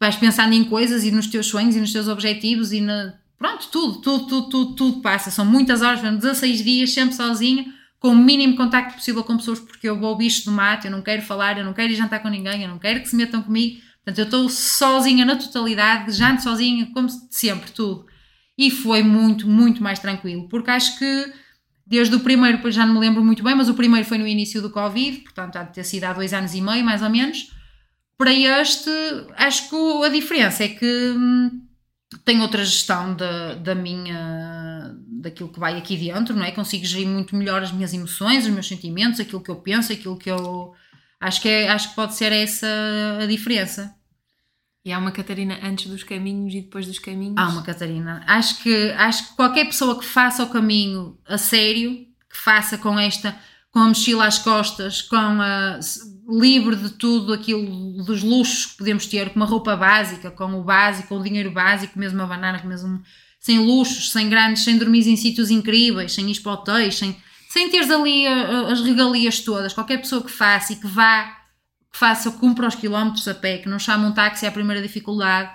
[0.00, 3.68] vais pensando em coisas e nos teus sonhos e nos teus objetivos e na, pronto,
[3.68, 5.30] tudo, tudo, tudo, tudo, tudo passa.
[5.30, 7.64] São muitas horas, foram 16 dias sempre sozinha,
[8.00, 11.02] com o mínimo contacto possível com pessoas, porque eu vou bicho do mato, eu não
[11.02, 13.42] quero falar, eu não quero ir jantar com ninguém, eu não quero que se metam
[13.42, 13.80] comigo.
[14.04, 18.06] Portanto, eu estou sozinha na totalidade, janto sozinha, como sempre, tudo.
[18.58, 21.32] E foi muito, muito mais tranquilo, porque acho que
[21.88, 24.60] desde o primeiro, já não me lembro muito bem, mas o primeiro foi no início
[24.60, 27.50] do Covid, portanto há de ter sido há dois anos e meio, mais ou menos.
[28.18, 28.90] Para este,
[29.36, 31.62] acho que a diferença é que hum,
[32.24, 36.50] tenho outra gestão da, da minha daquilo que vai aqui dentro, não é?
[36.52, 40.16] Consigo gerir muito melhor as minhas emoções, os meus sentimentos, aquilo que eu penso, aquilo
[40.16, 40.74] que eu
[41.20, 42.66] acho que é, acho que pode ser essa
[43.22, 43.94] a diferença.
[44.88, 47.34] E há uma Catarina antes dos caminhos e depois dos caminhos.
[47.36, 48.22] Há uma Catarina.
[48.26, 51.90] Acho que, acho que qualquer pessoa que faça o caminho a sério,
[52.30, 53.36] que faça com esta,
[53.70, 55.78] com a mochila às costas, com a,
[56.30, 60.64] livre de tudo aquilo, dos luxos que podemos ter, com uma roupa básica, com o
[60.64, 63.02] básico, com o dinheiro básico, mesmo uma banana, mesmo,
[63.38, 66.40] sem luxos, sem grandes, sem dormir em sítios incríveis, sem ir
[66.96, 67.14] sem,
[67.50, 68.32] sem teres ali a-
[68.68, 69.74] a- as regalias todas.
[69.74, 71.37] Qualquer pessoa que faça e que vá,
[71.98, 75.50] que faça, cumpra os quilómetros a pé, que não chame um táxi à primeira dificuldade,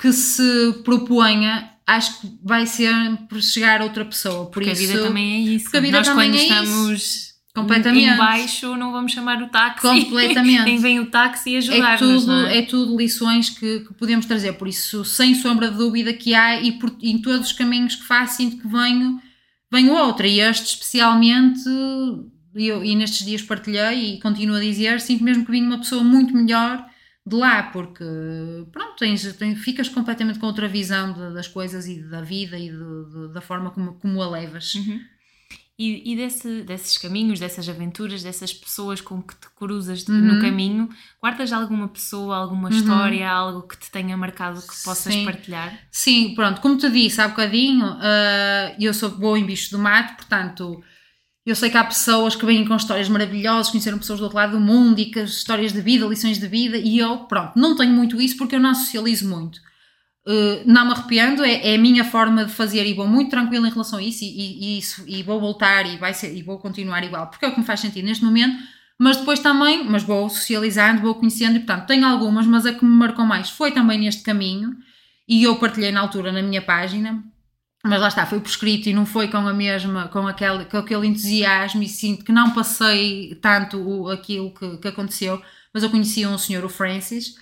[0.00, 4.46] que se proponha, acho que vai sempre chegar a outra pessoa.
[4.46, 5.64] Por porque isso, a vida também é isso.
[5.64, 8.06] porque a vida Nós também quando é estamos Completamente.
[8.06, 9.82] em baixo não vamos chamar o táxi.
[9.82, 10.64] Completamente.
[10.64, 12.58] Nem vem o táxi é ajudar-nos, tudo, não é?
[12.58, 14.54] é tudo lições que, que podemos trazer.
[14.54, 18.04] Por isso, sem sombra de dúvida que há, e por, em todos os caminhos que
[18.04, 19.20] faço, sinto que venho,
[19.70, 20.26] venho outra.
[20.26, 21.60] E este, especialmente,
[22.54, 25.78] e eu, e nestes dias partilhei e continuo a dizer, sinto mesmo que vim uma
[25.78, 26.84] pessoa muito melhor
[27.26, 28.04] de lá, porque
[28.70, 32.68] pronto, tens, tens- ficas completamente com outra visão de- das coisas e da vida e
[32.70, 32.76] de-
[33.28, 34.74] de- da forma como, como a levas.
[34.74, 35.00] Uhum.
[35.76, 40.20] E, e desse- desses caminhos, dessas aventuras, dessas pessoas com que te cruzas Uhum.
[40.34, 40.88] no caminho,
[41.20, 45.24] guardas alguma pessoa, alguma história, algo que te tenha marcado que possas Sim.
[45.24, 45.76] partilhar?
[45.90, 50.14] Sim, pronto, como te disse há bocadinho, ah, eu sou boa em bicho do mato,
[50.18, 50.80] portanto,
[51.46, 54.52] eu sei que há pessoas que vêm com histórias maravilhosas, conheceram pessoas do outro lado
[54.52, 57.76] do mundo e que as histórias de vida, lições de vida, e eu, pronto, não
[57.76, 59.58] tenho muito isso porque eu não socializo muito.
[60.26, 63.68] Uh, não me arrependo, é, é a minha forma de fazer e vou muito tranquila
[63.68, 66.58] em relação a isso e, e- e e vou voltar e, vai ser, e vou
[66.58, 68.56] continuar igual, porque é o que me faz sentido neste momento,
[68.98, 72.82] mas depois também, mas vou socializando, vou conhecendo e portanto tenho algumas, mas a que
[72.86, 74.74] me marcou mais foi também neste caminho
[75.28, 77.22] e eu partilhei na altura na minha página,
[77.84, 80.78] mas lá está, foi por escrito e não foi com a mesma, com aquele, com
[80.78, 85.40] aquele entusiasmo e sinto que não passei tanto o, aquilo que, que aconteceu,
[85.72, 87.34] mas eu conhecia um senhor, o Francis,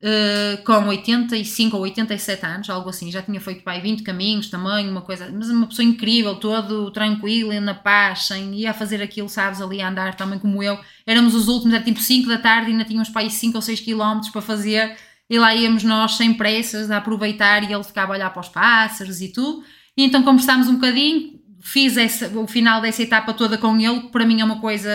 [0.00, 4.88] eh, com 85 ou 87 anos, algo assim, já tinha feito pai 20 caminhos também,
[4.88, 9.60] uma coisa, mas uma pessoa incrível, todo tranquilo na paz, sem ia fazer aquilo, sabes,
[9.60, 10.78] ali a andar também como eu.
[11.04, 13.80] Éramos os últimos, era tipo 5 da tarde e ainda tínhamos pai 5 ou 6
[13.80, 14.96] quilómetros para fazer,
[15.28, 18.48] e lá íamos nós sem pressas a aproveitar e ele ficava a olhar para os
[18.48, 19.64] pássaros e tudo.
[19.98, 24.12] E então conversámos um bocadinho, fiz essa, o final dessa etapa toda com ele, que
[24.12, 24.88] para mim é uma coisa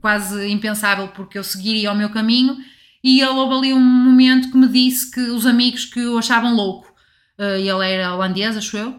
[0.00, 2.56] quase impensável, porque eu seguiria o meu caminho.
[3.02, 6.54] E ele houve ali um momento que me disse que os amigos que o achavam
[6.54, 6.90] louco,
[7.38, 8.98] uh, ele era holandês, acho eu,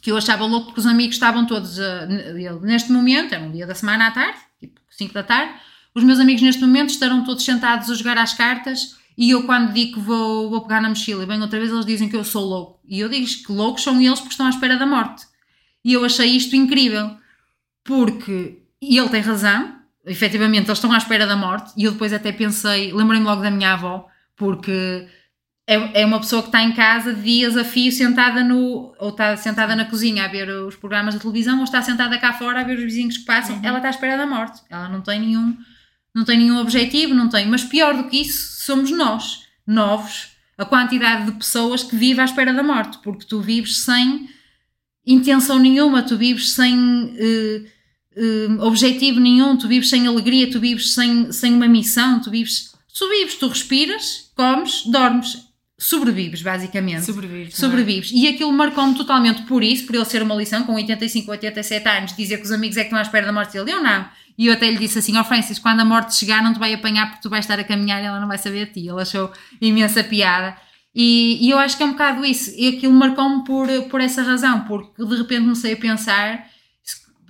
[0.00, 3.66] que eu achava louco porque os amigos estavam todos, uh, neste momento, era um dia
[3.66, 5.52] da semana à tarde, tipo 5 da tarde,
[5.94, 9.72] os meus amigos neste momento estarão todos sentados a jogar às cartas e eu quando
[9.72, 12.24] digo que vou, vou pegar na mochila e venho outra vez eles dizem que eu
[12.24, 12.80] sou louco.
[12.86, 15.24] E eu digo que loucos são eles porque estão à espera da morte.
[15.84, 17.16] E eu achei isto incrível,
[17.84, 22.12] porque, e ele tem razão, efetivamente eles estão à espera da morte, e eu depois
[22.12, 24.06] até pensei, lembrei-me logo da minha avó,
[24.36, 25.06] porque
[25.66, 29.36] é, é uma pessoa que está em casa dias a fio sentada no, ou está
[29.36, 32.64] sentada na cozinha a ver os programas da televisão, ou está sentada cá fora a
[32.64, 33.62] ver os vizinhos que passam, uhum.
[33.64, 35.56] ela está à espera da morte, ela não tem nenhum,
[36.16, 40.64] não tem nenhum objetivo, não tem, mas pior do que isso, somos nós, novos, a
[40.64, 44.26] quantidade de pessoas que vivem à espera da morte, porque tu vives sem
[45.06, 47.64] intenção nenhuma, tu vives sem uh,
[48.16, 52.74] uh, objetivo nenhum, tu vives sem alegria, tu vives sem, sem uma missão, tu vives.
[52.98, 55.46] Tu vives, tu respiras, comes, dormes,
[55.76, 57.04] sobrevives, basicamente.
[57.04, 57.54] Sobrevives.
[57.54, 57.56] É?
[57.58, 58.10] Sobrevives.
[58.10, 58.14] É?
[58.14, 62.16] E aquilo marcou-me totalmente por isso, por ele ser uma lição, com 85, 87 anos,
[62.16, 63.70] dizer que os amigos é que estão à espera da morte dele.
[63.70, 64.08] Eu não.
[64.38, 66.58] E eu até lhe disse assim: Ó oh Francis, quando a morte chegar, não te
[66.58, 68.88] vai apanhar porque tu vais estar a caminhar e ela não vai saber de ti.
[68.88, 70.56] Ele achou imensa piada.
[70.94, 72.52] E, e, eu acho que é um bocado isso.
[72.56, 76.46] E aquilo marcou-me por, por essa razão, porque de repente comecei a pensar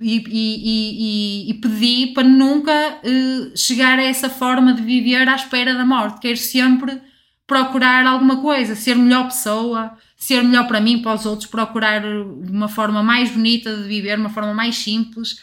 [0.00, 5.74] e, e, e pedi para nunca uh, chegar a essa forma de viver à espera
[5.74, 6.20] da morte.
[6.20, 7.00] Quero sempre
[7.46, 12.68] procurar alguma coisa, ser melhor pessoa, ser melhor para mim, para os outros, procurar uma
[12.68, 15.40] forma mais bonita de viver, uma forma mais simples.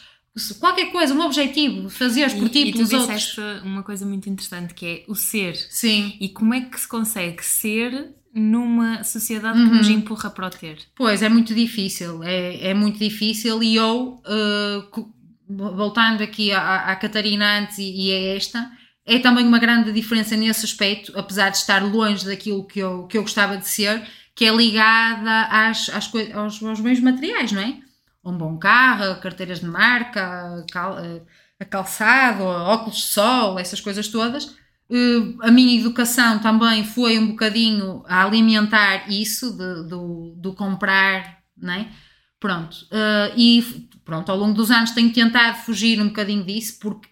[0.58, 3.36] Qualquer coisa, um objetivo, fazeres por ti e, pelos e tu outros.
[3.62, 5.54] uma coisa muito interessante que é o ser.
[5.54, 6.16] Sim.
[6.20, 9.68] E como é que se consegue ser numa sociedade uhum.
[9.70, 10.78] que nos empurra para o ter.
[10.96, 15.12] Pois, é muito difícil, é, é muito difícil e eu, uh,
[15.48, 18.72] voltando aqui à, à Catarina antes e, e a esta,
[19.06, 23.16] é também uma grande diferença nesse aspecto, apesar de estar longe daquilo que eu, que
[23.16, 24.02] eu gostava de ser,
[24.34, 27.83] que é ligada às, às aos, aos bens materiais, não é?
[28.24, 31.22] Um bom carro, carteiras de marca, cal, eh,
[31.60, 34.54] a calçado, óculos de sol, essas coisas todas,
[34.88, 41.42] Uh, a minha educação também foi um bocadinho a alimentar isso de, do, do comprar,
[41.56, 41.90] né?
[42.38, 42.74] Pronto.
[42.84, 47.08] Uh, e pronto, ao longo dos anos tenho tentado fugir um bocadinho disso porque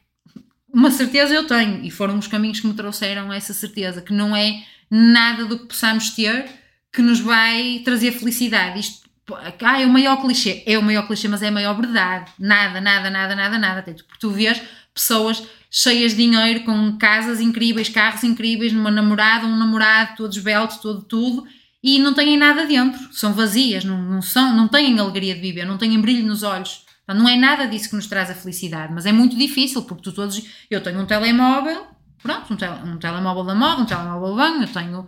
[0.73, 4.37] uma certeza eu tenho e foram os caminhos que me trouxeram essa certeza que não
[4.37, 6.45] é nada do que possamos ter
[6.93, 8.81] que nos vai trazer felicidade.
[8.81, 12.33] Isto ah, é o maior clichê, é o maior clichê, mas é a maior verdade.
[12.39, 13.83] Nada, nada, nada, nada, nada.
[13.83, 14.61] Porque tu vês
[14.93, 20.79] pessoas cheias de dinheiro, com casas incríveis, carros incríveis, uma namorada, um namorado, todo esbelto,
[20.83, 21.47] todo tudo,
[21.83, 25.65] e não têm nada dentro, são vazias, não, não, são, não têm alegria de viver,
[25.65, 26.85] não têm brilho nos olhos.
[27.03, 30.03] Então, não é nada disso que nos traz a felicidade, mas é muito difícil, porque
[30.03, 30.43] tu todos.
[30.71, 31.87] Eu tenho um telemóvel,
[32.23, 35.07] pronto, um, tele, um telemóvel da moda, um telemóvel banho, eu tenho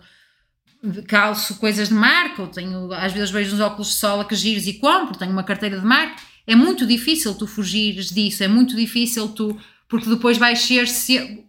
[1.07, 4.35] calço coisas de marca, eu tenho, às vezes vejo uns óculos de sol a que
[4.35, 6.21] giros e compro, tenho uma carteira de marca.
[6.47, 9.57] É muito difícil tu fugires disso, é muito difícil tu
[9.87, 11.43] porque depois vais ser, se,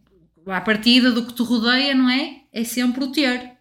[0.46, 2.42] à partida do que te rodeia, não é?
[2.52, 3.52] É sempre o ter.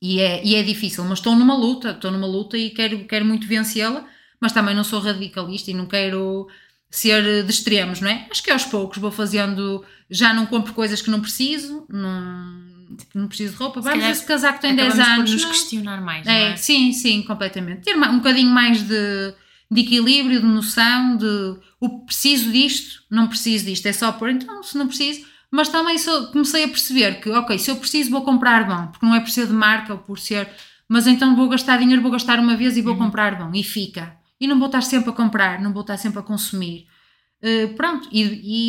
[0.00, 3.24] E é, e é difícil, mas estou numa luta, estou numa luta e quero, quero
[3.24, 4.06] muito vencê-la,
[4.40, 6.46] mas também não sou radicalista e não quero
[6.88, 8.26] ser de extremos, não é?
[8.30, 12.77] Acho que aos poucos vou fazendo, já não compro coisas que não preciso, não,
[13.14, 15.30] não preciso de roupa, vamos esse casaco tem 10 anos.
[15.30, 15.50] Por nos não.
[15.50, 16.56] questionar mais, é, é?
[16.56, 17.82] Sim, sim, completamente.
[17.82, 19.34] Ter um bocadinho mais de
[19.70, 24.62] de equilíbrio, de noção, de o preciso disto, não preciso disto, é só por então,
[24.62, 28.22] se não preciso, mas também só, comecei a perceber que, ok, se eu preciso vou
[28.22, 30.48] comprar bom, porque não é por ser de marca ou por ser,
[30.88, 32.98] mas então vou gastar dinheiro, vou gastar uma vez e vou uhum.
[32.98, 34.16] comprar bom, e fica.
[34.40, 36.86] E não vou estar sempre a comprar, não vou estar sempre a consumir.
[37.42, 38.22] Uh, pronto, e,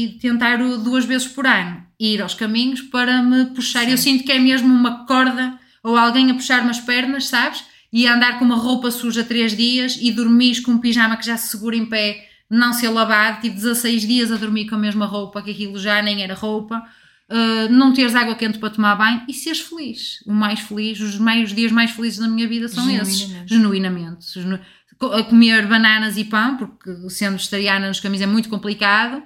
[0.05, 3.85] e, tentar duas vezes por ano ir aos caminhos para me puxar.
[3.85, 3.91] Sim.
[3.91, 7.63] Eu sinto que é mesmo uma corda ou alguém a puxar-me as pernas, sabes?
[7.91, 11.37] e andar com uma roupa suja três dias e dormir com um pijama que já
[11.37, 15.05] se segura em pé, não ser lavado, tive 16 dias a dormir com a mesma
[15.05, 16.83] roupa, que aquilo já nem era roupa,
[17.29, 20.23] uh, não teres água quente para tomar banho e seres feliz.
[20.25, 23.23] O mais feliz, os, mais, os dias mais felizes da minha vida são genuinamente.
[23.23, 24.33] esses, genuinamente.
[24.33, 24.59] Genu
[25.01, 29.23] a comer bananas e pão, porque sendo vegetariana nos caminhos é muito complicado,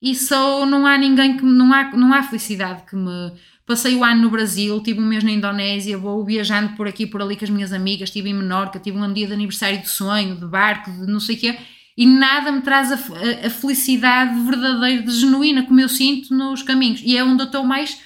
[0.00, 3.32] e só não há ninguém que não há, não há felicidade que me
[3.66, 7.20] Passei o ano no Brasil, tive um mês na Indonésia, vou viajando por aqui por
[7.20, 10.36] ali com as minhas amigas, estive em Menorca, tive um dia de aniversário de sonho,
[10.36, 11.58] de barco, de não sei o quê,
[11.96, 16.62] e nada me traz a, a, a, felicidade verdadeira, de genuína, como eu sinto nos
[16.62, 17.02] caminhos.
[17.04, 17.98] E é onde eu estou mais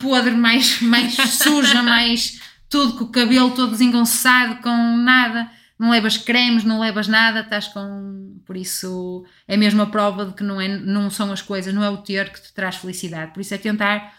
[0.00, 5.48] podre, mais, mais suja, mais tudo com o cabelo todo desengonçado, com nada,
[5.78, 8.40] não levas cremes, não levas nada, estás com.
[8.46, 11.82] Por isso é mesmo a prova de que não, é, não são as coisas, não
[11.82, 13.32] é o ter que te traz felicidade.
[13.32, 14.14] Por isso é tentar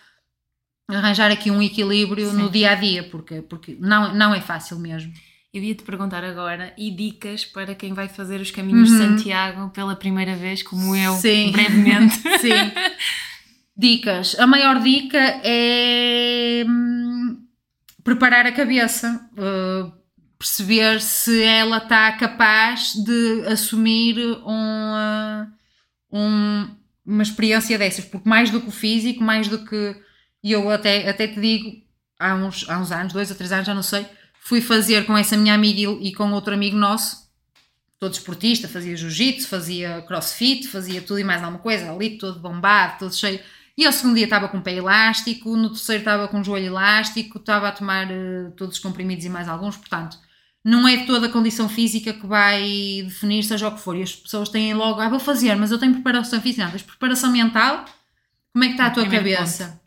[0.88, 2.38] arranjar aqui um equilíbrio Sim.
[2.38, 5.12] no dia a dia, porque, porque não, não é fácil mesmo.
[5.54, 8.98] Eu ia te perguntar agora, e dicas para quem vai fazer os caminhos uhum.
[8.98, 11.52] de Santiago pela primeira vez, como eu, Sim.
[11.52, 12.16] brevemente.
[12.40, 12.72] Sim.
[13.78, 14.38] Dicas.
[14.38, 17.38] A maior dica é hum,
[18.04, 19.92] preparar a cabeça, uh,
[20.46, 25.48] perceber se ela está capaz de assumir um,
[26.12, 26.76] um,
[27.06, 29.96] uma experiência dessas, porque mais do que o físico, mais do que.
[30.44, 31.82] E eu até, até te digo,
[32.20, 34.06] há uns, há uns anos, dois ou três anos, já não sei
[34.46, 37.28] fui fazer com essa minha amiga e com outro amigo nosso,
[38.00, 43.00] todo esportista, fazia jiu-jitsu, fazia crossfit, fazia tudo e mais alguma coisa, ali todo bombado,
[43.00, 43.40] todo cheio.
[43.76, 46.68] E ao segundo dia estava com o pé elástico, no terceiro estava com o joelho
[46.68, 50.16] elástico, estava a tomar uh, todos os comprimidos e mais alguns, portanto,
[50.66, 53.96] não é toda a condição física que vai definir seja o que for.
[53.96, 56.64] E as pessoas têm logo, ah, vou fazer, mas eu tenho preparação física.
[56.64, 57.86] Não, tens preparação mental,
[58.52, 59.68] como é que está a tua cabeça?
[59.68, 59.80] Ponto.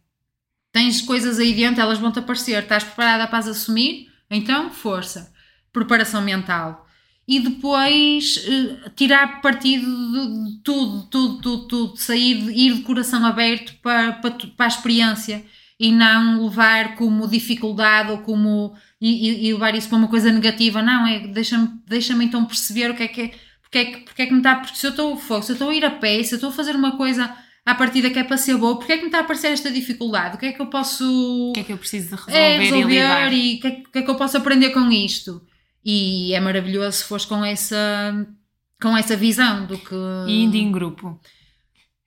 [0.70, 4.09] Tens coisas aí dentro, elas vão-te aparecer, estás preparada para as assumir?
[4.31, 5.33] Então, força,
[5.72, 6.87] preparação mental.
[7.26, 13.74] E depois uh, tirar partido de tudo, tudo, tudo, tudo, sair, ir de coração aberto
[13.83, 15.45] para, para, para a experiência
[15.81, 20.82] e não levar como dificuldade ou como e, e, levar isso para uma coisa negativa.
[20.82, 23.30] Não, é deixa-me deixa então perceber o que é que é,
[23.62, 24.57] porque é que, porque é que me está.
[24.57, 26.53] Porque se eu estou se eu estou a ir a pé, se eu estou a
[26.53, 27.32] fazer uma coisa
[27.64, 29.70] à partida que é para ser boa, porque é que me está a aparecer esta
[29.70, 30.36] dificuldade?
[30.36, 31.51] O que é que eu posso.
[31.51, 33.70] O que é que eu preciso de resolver, é, resolver e, e o que, é,
[33.70, 35.42] que é que eu posso aprender com isto?
[35.84, 38.26] E é maravilhoso se fores com essa,
[38.80, 39.94] com essa visão do que.
[40.26, 41.20] E indo em grupo.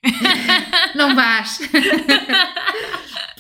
[0.96, 1.60] Não vais.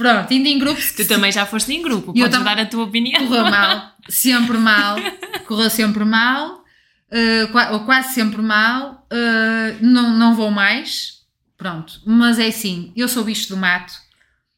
[0.01, 0.81] Pronto, indo em grupo.
[0.95, 3.27] Tu também já foste em grupo, podes dar a tua opinião.
[3.27, 4.97] Correu mal, sempre mal,
[5.45, 6.63] correu sempre mal,
[7.11, 11.21] uh, ou quase sempre mal, uh, não, não vou mais.
[11.55, 13.93] Pronto, mas é assim, eu sou bicho do mato,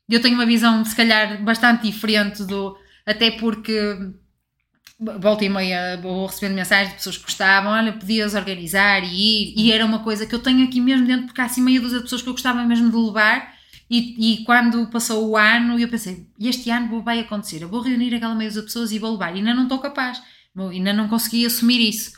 [0.09, 2.77] eu tenho uma visão, se calhar, bastante diferente do.
[3.05, 3.97] Até porque
[5.19, 9.53] volta e meia vou recebendo mensagens de pessoas que gostavam, olha, podias organizar e ir,
[9.57, 11.97] e era uma coisa que eu tenho aqui mesmo dentro, porque há assim meia dúzia
[11.97, 13.52] de pessoas que eu gostava mesmo de levar,
[13.93, 18.15] e, e quando passou o ano, eu pensei, este ano vai acontecer, eu vou reunir
[18.15, 20.19] aquela meia de pessoas e vou levar, e ainda não estou capaz,
[20.57, 22.13] ainda não consegui assumir isso.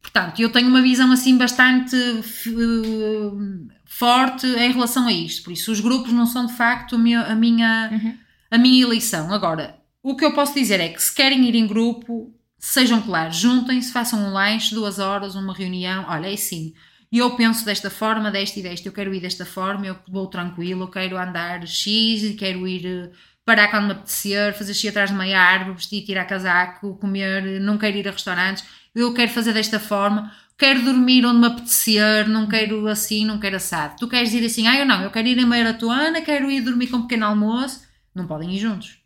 [0.00, 5.44] Portanto, eu tenho uma visão assim bastante uh, forte em relação a isto.
[5.44, 8.18] Por isso, os grupos não são de facto a minha, a minha, uhum.
[8.50, 9.32] a minha eleição.
[9.32, 13.36] Agora, o que eu posso dizer é que se querem ir em grupo, sejam claros,
[13.36, 16.04] juntem-se, façam um lanche, duas horas, uma reunião.
[16.08, 16.74] Olha, é assim.
[17.12, 18.88] Eu penso desta forma, desta e desta.
[18.88, 23.10] Eu quero ir desta forma, eu vou tranquilo, eu quero andar X, quero ir eh,
[23.44, 27.76] parar quando me apetecer, fazer xixi atrás de uma árvore, vestir, tirar casaco, comer, não
[27.76, 28.64] quero ir a restaurantes.
[28.94, 30.32] Eu quero fazer desta forma
[30.62, 33.96] quero dormir onde me apetecer, não quero assim, não quero assado.
[33.98, 36.86] Tu queres ir assim, ah, eu não, eu quero ir em maratona, quero ir dormir
[36.86, 37.82] com um pequeno almoço,
[38.14, 38.98] não podem ir juntos.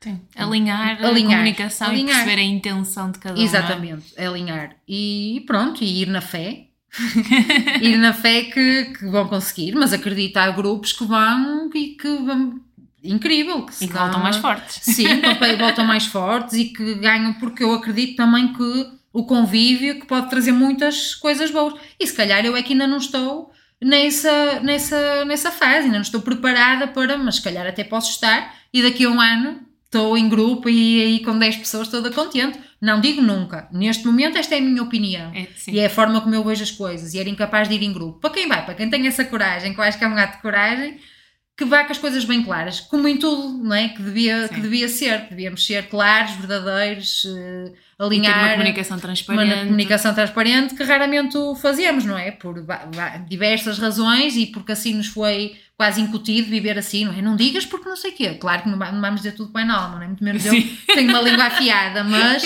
[0.00, 0.20] Sim.
[0.34, 2.08] Alinhar, alinhar a comunicação alinhar.
[2.08, 3.40] e perceber a intenção de cada um.
[3.40, 3.44] É?
[3.44, 4.26] Exatamente, é?
[4.26, 4.74] alinhar.
[4.88, 6.66] E pronto, e ir na fé.
[7.80, 12.08] Ir na fé que, que vão conseguir, mas acredito há grupos que vão e que
[12.08, 12.60] vão
[13.02, 13.66] incrível.
[13.66, 14.80] Que e que voltam mais fortes.
[14.82, 15.06] Sim,
[15.58, 20.30] voltam mais fortes e que ganham, porque eu acredito também que o convívio que pode
[20.30, 21.74] trazer muitas coisas boas.
[21.98, 26.02] E se calhar eu é que ainda não estou nessa, nessa, nessa fase, ainda não
[26.02, 30.16] estou preparada para, mas se calhar até posso estar e daqui a um ano estou
[30.16, 32.58] em grupo e aí com 10 pessoas toda contente.
[32.82, 33.68] Não digo nunca.
[33.70, 35.30] Neste momento esta é a minha opinião.
[35.32, 37.14] É, e é a forma como eu vejo as coisas.
[37.14, 38.18] E era incapaz de ir em grupo.
[38.18, 40.38] Para quem vai, para quem tem essa coragem, que eu acho que é um ato
[40.38, 40.98] de coragem,
[41.56, 43.90] que vá com as coisas bem claras, como em tudo, não é?
[43.90, 45.28] Que devia, que devia ser.
[45.28, 47.72] Devíamos ser claros, verdadeiros, uh,
[48.04, 48.32] alinhar.
[48.32, 49.52] E ter uma comunicação transparente.
[49.54, 52.32] Uma comunicação transparente que raramente o fazemos, não é?
[52.32, 52.66] Por
[53.28, 57.20] diversas razões e porque assim nos foi quase incutido viver assim, não é?
[57.20, 58.34] Não digas porque não sei o quê.
[58.34, 60.06] Claro que não vamos dizer tudo bem na alma, não é?
[60.06, 60.78] Muito menos Sim.
[60.88, 62.44] eu tenho uma língua afiada, mas,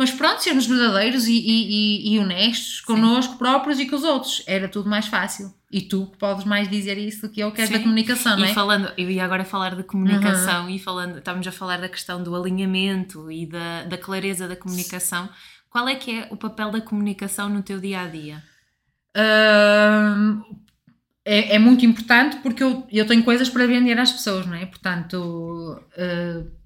[0.00, 3.38] mas pronto, sermos verdadeiros e, e, e honestos connosco Sim.
[3.38, 4.42] próprios e com os outros.
[4.46, 5.52] Era tudo mais fácil.
[5.70, 7.76] E tu que podes mais dizer isso do que eu, que és Sim.
[7.76, 8.50] da comunicação, não é?
[8.50, 10.70] E falando, eu ia agora falar de comunicação uhum.
[10.70, 15.28] e falando, estávamos a falar da questão do alinhamento e da, da clareza da comunicação.
[15.68, 18.42] Qual é que é o papel da comunicação no teu dia a dia?
[19.14, 20.42] Uh,
[21.26, 24.64] é, é, muito importante porque eu, eu tenho coisas para vender às pessoas, não é?
[24.64, 26.59] Portanto, uh,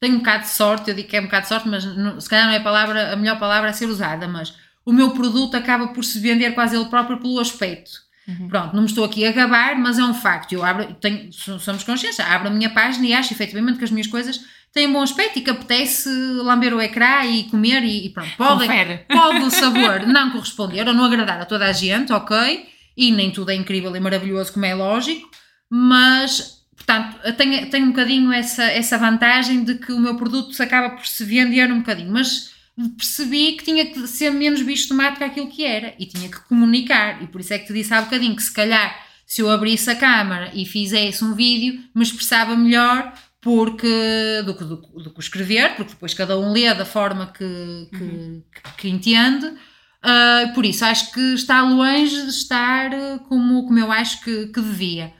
[0.00, 2.18] tenho um bocado de sorte, eu digo que é um bocado de sorte, mas não,
[2.18, 5.10] se calhar não é a, palavra, a melhor palavra a ser usada, mas o meu
[5.10, 7.90] produto acaba por se vender quase ele próprio pelo aspecto.
[8.26, 8.48] Uhum.
[8.48, 10.52] Pronto, não me estou aqui a gabar, mas é um facto.
[10.52, 14.06] Eu abro, tenho, somos conscientes, abro a minha página e acho efetivamente que as minhas
[14.06, 14.40] coisas
[14.72, 16.08] têm bom aspecto e que apetece
[16.42, 19.04] lamber o ecrã e comer e, e pronto, Confere.
[19.10, 23.30] pode o sabor não corresponder ou não agradar a toda a gente, ok, e nem
[23.30, 25.28] tudo é incrível e maravilhoso como é lógico,
[25.68, 30.62] mas portanto tenho, tenho um bocadinho essa, essa vantagem de que o meu produto se
[30.62, 32.50] acaba por se vender um bocadinho, mas
[32.96, 37.26] percebi que tinha que ser menos que aquilo que era e tinha que comunicar e
[37.26, 39.94] por isso é que te disse há bocadinho que se calhar se eu abrisse a
[39.94, 45.74] câmara e fizesse um vídeo me expressava melhor porque do que, do, do que escrever,
[45.74, 48.42] porque depois cada um lê da forma que, que, Uhum.
[48.52, 49.46] que, que entende.
[49.46, 54.46] Uh, por isso acho que está longe de estar uh, como, como eu acho que,
[54.46, 55.12] que devia.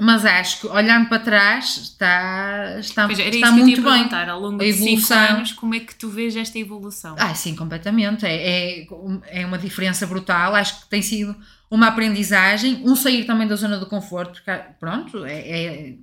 [0.00, 3.80] Mas acho que olhando para trás está, está, Pois, era está isso que eu muito
[3.82, 4.28] te bem.
[4.30, 5.18] Ao longo A de 5 evolução.
[5.18, 7.16] anos, como é que tu vês esta evolução?
[7.18, 8.24] Ah, sim, completamente.
[8.24, 8.86] É, é,
[9.26, 10.54] é uma diferença brutal.
[10.54, 11.36] Acho que tem sido
[11.68, 15.94] uma aprendizagem, um sair também da zona do conforto, porque, pronto, é, é-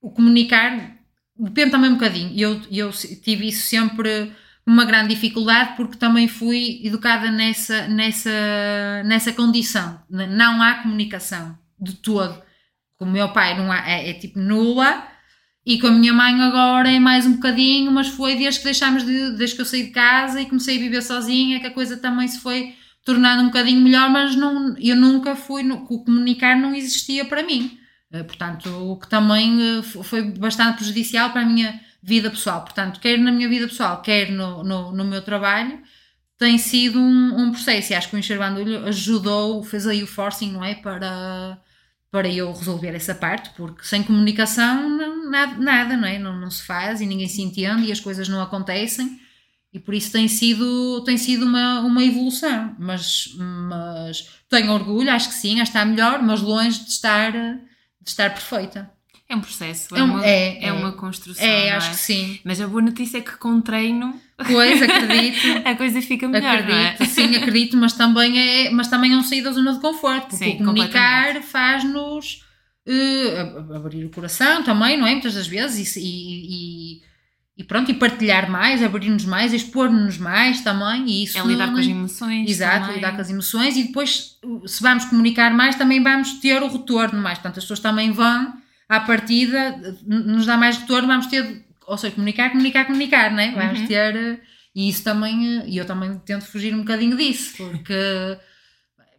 [0.00, 0.96] o comunicar
[1.36, 2.32] depende também um bocadinho.
[2.38, 4.32] Eu, eu tive isso sempre
[4.64, 8.30] uma grande dificuldade porque também fui educada nessa, nessa,
[9.04, 10.00] nessa condição.
[10.08, 12.45] Não há comunicação de todo.
[12.98, 15.06] Com o meu pai não há, é, é tipo nula.
[15.64, 19.04] E com a minha mãe agora é mais um bocadinho, mas foi desde que deixámos
[19.04, 21.96] de, desde que eu saí de casa e comecei a viver sozinha que a coisa
[21.96, 22.74] também se foi
[23.04, 27.78] tornando um bocadinho melhor, mas não, eu nunca fui, o comunicar não existia para mim.
[28.12, 32.62] Eh, Portanto, o que também eh, fo- foi bastante prejudicial para a minha vida pessoal.
[32.62, 35.80] Portanto, quer na minha vida pessoal, quer no, no, no meu trabalho,
[36.38, 37.92] tem sido um, um processo.
[37.92, 40.74] E acho que o Encher Bandulho ajudou, fez aí o forcing, não é?
[40.74, 41.58] Para,
[42.10, 46.18] para eu resolver essa parte, porque sem comunicação não- nada, nada não é?
[46.18, 49.20] Não, não se faz e ninguém se entende e as coisas não acontecem.
[49.72, 52.74] E por isso tem sido, tem sido uma, uma evolução.
[52.78, 53.28] Mas,
[53.68, 57.58] mas tenho orgulho, acho que sim, acho que está melhor, mas longe de estar, de
[58.08, 58.90] estar perfeita.
[59.28, 60.72] É um processo, é, É um- uma, é, é é.
[60.72, 61.44] uma construção.
[61.44, 62.38] É, acho que sim.
[62.44, 65.38] Mas a boa notícia é que com treino Pois, acredito.
[65.64, 67.08] a coisa fica melhor, acredito, não é?
[67.08, 70.36] sim, acredito, mas também é, mas também é um sair da zona de conforto, porque
[70.44, 72.44] Sim, o comunicar faz-nos
[73.40, 75.12] ab- abrir o coração também, não é?
[75.12, 77.00] Muitas das vezes, e, e,
[77.58, 81.78] e- pronto, e partilhar mais, abrir-nos mais, expor-nos mais também, e isso É lidar com
[81.78, 82.48] as emoções.
[82.50, 82.96] Exato, também.
[82.96, 87.20] lidar com as emoções e depois, se vamos comunicar mais, também vamos ter o retorno
[87.20, 87.38] mais.
[87.38, 88.52] Portanto, as pessoas também vão,
[88.88, 93.52] à partida, nos dá mais retorno, vamos ter, ou seja, comunicar, comunicar, comunicar, né?
[93.56, 93.86] Vamos Uhum.
[93.86, 94.42] ter,
[94.74, 97.94] e isso também, e eu também tento fugir um bocadinho disso, porque,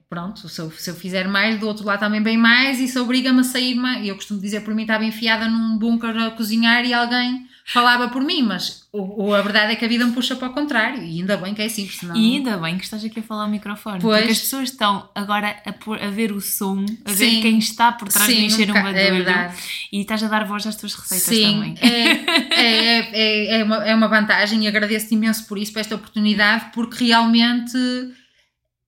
[0.10, 3.42] pronto, se eu, se eu fizer mais, do outro lado também bem mais, isso obriga-me
[3.42, 4.06] a sair mais.
[4.08, 8.24] Eu costumo dizer por mim, estava enfiada num bunker a cozinhar e alguém falava por
[8.24, 11.04] mim, mas o, o- a verdade é que a vida me puxa para o contrário,
[11.04, 12.16] e ainda bem que é assim, senão...
[12.16, 14.18] E ainda bem que estás aqui a falar ao microfone, Pois.
[14.20, 17.42] porque as pessoas estão agora a, pôr- a ver o som, a ver Sim.
[17.42, 19.58] quem está por trás de Sim, encher um badulho é verdade.
[19.92, 21.76] e estás a dar voz às tuas receitas Sim, também.
[21.82, 22.12] é,
[22.52, 26.68] é, é, é, uma, é uma vantagem e agradeço-te imenso por isso, por esta oportunidade,
[26.74, 27.78] porque realmente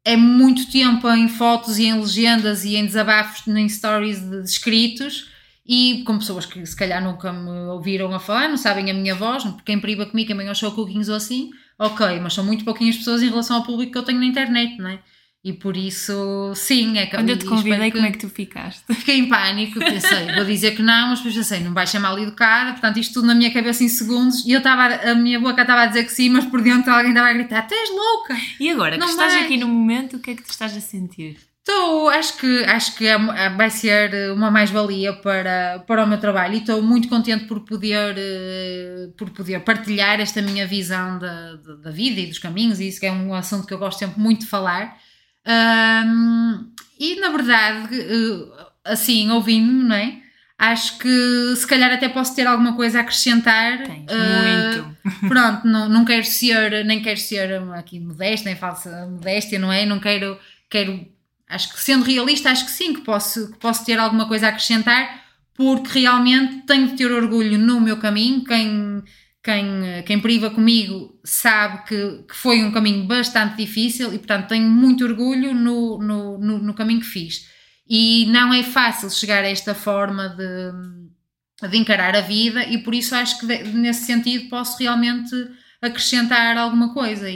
[0.05, 4.49] é muito tempo em fotos e em legendas e em desabafos, em stories de, de
[4.49, 5.27] escritos
[5.69, 9.13] e com pessoas que se calhar nunca me ouviram a falar, não sabem a minha
[9.13, 12.65] voz, porque quem priva comigo também aos show cookings ou assim, ok, mas são muito
[12.65, 14.99] pouquinhas pessoas em relação ao público que eu tenho na internet, não é?
[15.41, 18.27] E por isso, sim, é que Quando eu te convidei, que- como é que tu
[18.27, 18.83] ficaste?
[18.93, 22.19] Fiquei em pânico, pensei, vou dizer que não, mas depois pensei, não vai ser mal
[22.19, 25.61] educada, portanto, isto tudo na minha cabeça em segundos, e eu estava, a minha boca
[25.61, 28.35] estava a dizer que sim, mas por dentro alguém estava a gritar, tu és louca!
[28.59, 29.45] E agora que Não estás vais.
[29.45, 31.37] aqui no momento, o que é que tu estás a sentir?
[31.67, 36.17] Estou, acho que, acho que é uma- vai ser uma mais-valia para, para o meu
[36.19, 41.55] trabalho e estou muito contente por poder, eh, por poder partilhar esta minha visão da,
[41.57, 44.19] da, da vida e dos caminhos, e isso é um assunto que eu gosto sempre
[44.19, 44.97] muito de falar.
[45.45, 50.17] Ahm, e na verdade, eh, assim, ouvindo-me, não é?
[50.57, 53.83] Acho que se calhar até posso ter alguma coisa a acrescentar.
[53.83, 54.97] Tens eh, muito.
[55.29, 59.85] Pronto, não, não quero ser, nem quero ser aqui modesta, nem falsa modéstia, não é?
[59.85, 60.37] Não quero,
[60.69, 61.05] quero,
[61.49, 64.49] acho que sendo realista, acho que sim, que posso, que posso ter alguma coisa a
[64.49, 65.23] acrescentar,
[65.55, 68.43] porque realmente tenho de ter orgulho no meu caminho.
[68.45, 69.03] Quem,
[69.43, 74.69] quem, quem priva comigo sabe que, que foi um caminho bastante difícil e, portanto, tenho
[74.69, 77.47] muito orgulho no, no, no, no caminho que fiz.
[77.87, 82.93] E não é fácil chegar a esta forma de, de encarar a vida, e por
[82.93, 85.35] isso acho que nesse sentido posso realmente
[85.81, 87.35] acrescentar alguma coisa e,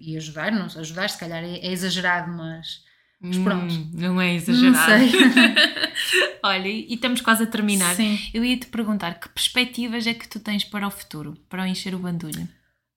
[0.00, 0.50] e- e ajudar.
[0.52, 2.80] Não ajudar, se calhar é, é exagerado, mas,
[3.20, 3.72] mas pronto.
[3.74, 4.92] Hum, não é Não exagerado.
[5.08, 5.12] sei.
[6.42, 7.94] Olha, e estamos quase a terminar.
[7.94, 8.18] Sim.
[8.32, 11.66] Eu ia te perguntar que perspectivas é que tu tens para o futuro, para o
[11.66, 12.48] encher o bandulho?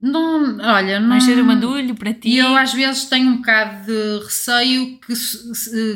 [0.01, 1.09] Não, olha, não.
[1.09, 2.30] Não encher o bandulho para ti?
[2.30, 5.13] E eu às vezes tenho um bocado de receio que,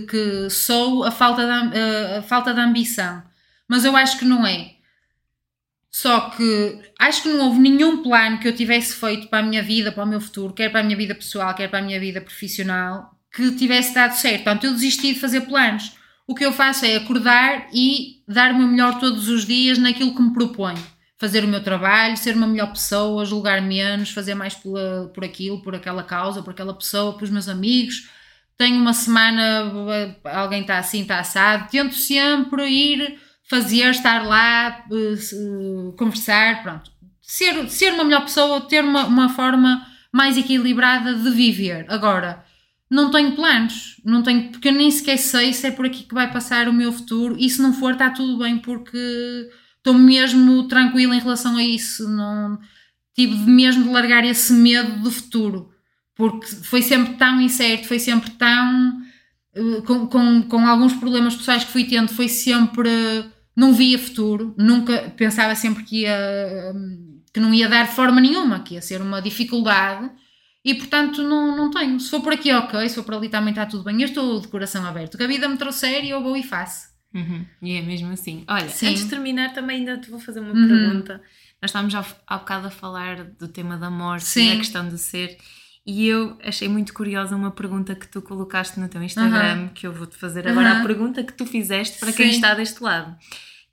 [0.07, 1.71] que sou a falta, de, am-
[2.19, 3.23] a falta de ambição.
[3.67, 4.73] Mas eu acho que não é.
[5.89, 9.63] Só que acho que não houve nenhum plano que eu tivesse feito para a minha
[9.63, 11.99] vida, para o meu futuro, quer para a minha vida pessoal, quer para a minha
[11.99, 14.43] vida profissional, que tivesse dado certo.
[14.43, 15.91] Portanto, eu desisti de fazer planos.
[16.25, 20.15] O que eu faço é acordar e dar o meu melhor todos os dias naquilo
[20.15, 20.81] que me proponho.
[21.17, 25.75] Fazer o meu trabalho, ser uma melhor pessoa, julgar menos, fazer mais por aquilo, por
[25.75, 28.09] aquela causa, por aquela pessoa, pelos meus amigos.
[28.57, 29.71] Tenho uma semana,
[30.23, 31.69] alguém está assim, está assado.
[31.69, 33.19] Tento sempre ir
[33.49, 36.89] fazer, estar lá, uh, conversar, pronto.
[37.21, 41.85] Ser, ser uma melhor pessoa, ter uma, uma forma mais equilibrada de viver.
[41.89, 42.44] Agora,
[42.95, 46.13] não tenho planos, não tenho, porque eu nem sequer sei se é por aqui que
[46.13, 50.65] vai passar o meu futuro e se não for está tudo bem porque estou mesmo
[50.69, 52.57] tranquila em relação a isso, não
[53.13, 55.69] tive mesmo de largar esse medo do futuro,
[56.15, 59.01] porque foi sempre tão incerto, foi sempre tão
[59.53, 62.89] eh, com, com, com alguns problemas pessoais que fui tendo, foi sempre
[63.53, 66.73] não via futuro, nunca pensava sempre que ia
[67.33, 70.09] que não ia dar de forma nenhuma, que ia ser uma dificuldade
[70.65, 71.99] e portanto não, não tenho.
[71.99, 74.01] Se for por aqui, ok, se for por ali também está tudo bem.
[74.01, 75.15] Eu estou de coração aberto.
[75.15, 76.87] Que a vida me trouxer e eu vou e faço.
[77.13, 77.45] Uhum.
[77.61, 78.43] E é mesmo assim.
[78.47, 78.87] Olha, Sim.
[78.87, 80.67] antes de terminar, também ainda te vou fazer uma uhum.
[80.67, 81.21] pergunta.
[81.61, 84.49] Nós estávamos há, há bocado a falar do tema da morte Sim.
[84.49, 85.37] e a questão do ser.
[85.85, 89.67] E eu achei muito curiosa uma pergunta que tu colocaste no teu Instagram, uhum.
[89.67, 92.17] que eu vou-te fazer agora a pergunta que tu fizeste para Sim.
[92.17, 93.15] quem está deste lado.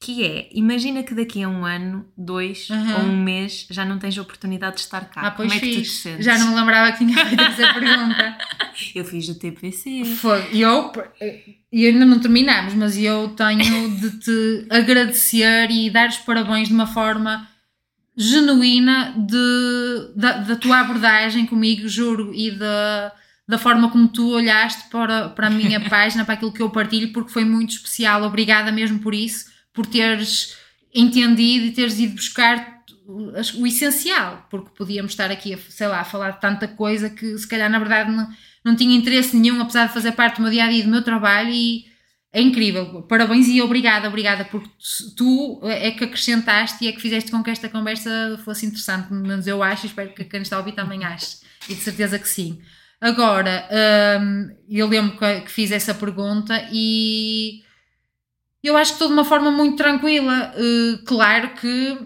[0.03, 2.95] Que é, imagina que daqui a um ano, dois uhum.
[2.95, 5.21] ou um mês já não tens a oportunidade de estar cá.
[5.21, 6.25] Ah, pois Como é que tu te sentes?
[6.25, 8.37] Já não me lembrava que tinha feito essa pergunta.
[8.97, 10.05] eu fiz o TPC.
[10.17, 10.49] Foi.
[10.51, 10.91] E eu,
[11.71, 16.75] e ainda não terminamos, mas eu tenho de te agradecer e dar os parabéns de
[16.75, 17.49] uma forma
[18.17, 23.13] genuína de, da, da tua abordagem comigo, juro, e da,
[23.49, 27.13] da forma como tu olhaste para, para a minha página, para aquilo que eu partilho,
[27.13, 28.25] porque foi muito especial.
[28.25, 30.57] Obrigada mesmo por isso, por teres
[30.95, 36.05] entendido e teres ido buscar o essencial, porque podíamos estar aqui, a, sei lá, a
[36.05, 38.29] falar de tanta coisa que se calhar na verdade não,
[38.65, 41.03] não tinha interesse nenhum, apesar de fazer parte do meu dia a dia do meu
[41.03, 41.85] trabalho e
[42.33, 43.03] é incrível.
[43.03, 44.71] Parabéns e obrigada, obrigada, porque
[45.17, 49.09] tu é que acrescentaste e é que fizeste com que esta conversa fosse interessante.
[49.09, 51.39] Pelo menos eu acho, espero que quem está a ouvir também ache.
[51.69, 52.61] E de certeza que sim.
[53.01, 53.69] Agora,
[54.21, 57.63] hum, eu lembro que, fiz essa pergunta e
[58.69, 60.55] eu acho que estou de uma forma muito tranquila.
[60.57, 61.99] Uh, claro que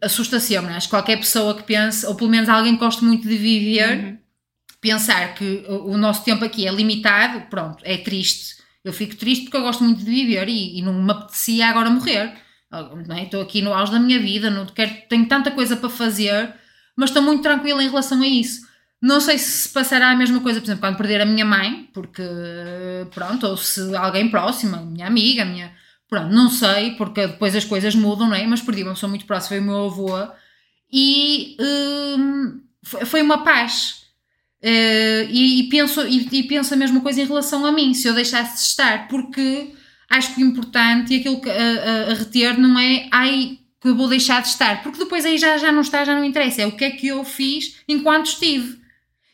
[0.00, 3.28] assusta sempre, acho que qualquer pessoa que pense, ou pelo menos alguém que goste muito
[3.28, 4.18] de viver, uhum.
[4.80, 9.56] pensar que o nosso tempo aqui é limitado, pronto, é triste eu fico triste porque
[9.56, 12.34] eu gosto muito de viver e, e não me apetecia agora morrer.
[12.72, 13.22] É?
[13.22, 16.54] Estou aqui no auge da minha vida, não quero, tenho tanta coisa para fazer,
[16.96, 18.66] mas estou muito tranquila em relação a isso.
[19.00, 22.22] Não sei se passará a mesma coisa, por exemplo, quando perder a minha mãe, porque
[23.14, 25.72] pronto, ou se alguém próximo, a minha amiga, a minha.
[26.08, 28.46] Pronto, não sei, porque depois as coisas mudam, não é?
[28.46, 30.10] Mas perdi uma pessoa muito próxima, foi o meu avô,
[30.92, 34.02] e hum, foi uma paz.
[34.62, 38.08] Uh, e, e, penso, e, e, penso a mesma coisa em relação a mim, se
[38.08, 39.72] eu deixasse de estar, porque
[40.10, 43.88] acho que o importante e aquilo que a, a, a, reter não é ai que
[43.88, 46.62] eu vou deixar de estar, porque depois aí já, já não está, já não interessa,
[46.62, 48.77] é o que é que eu fiz enquanto estive.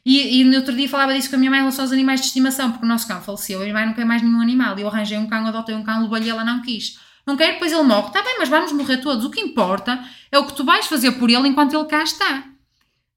[0.04, 2.20] E, e no outro dia falava disso com a minha mãe em relação aos animais
[2.20, 4.78] de estimação, porque o nosso cão faleceu, a minha mãe não quer mais nenhum animal,
[4.78, 6.98] eu arranjei um cão, adotei um cão, levei-lhe ela não quis.
[7.26, 8.08] Não quer, depois ele morre.
[8.08, 9.24] Está bem, mas vamos morrer todos.
[9.24, 12.44] O que importa é o que tu vais fazer por ele enquanto ele cá está.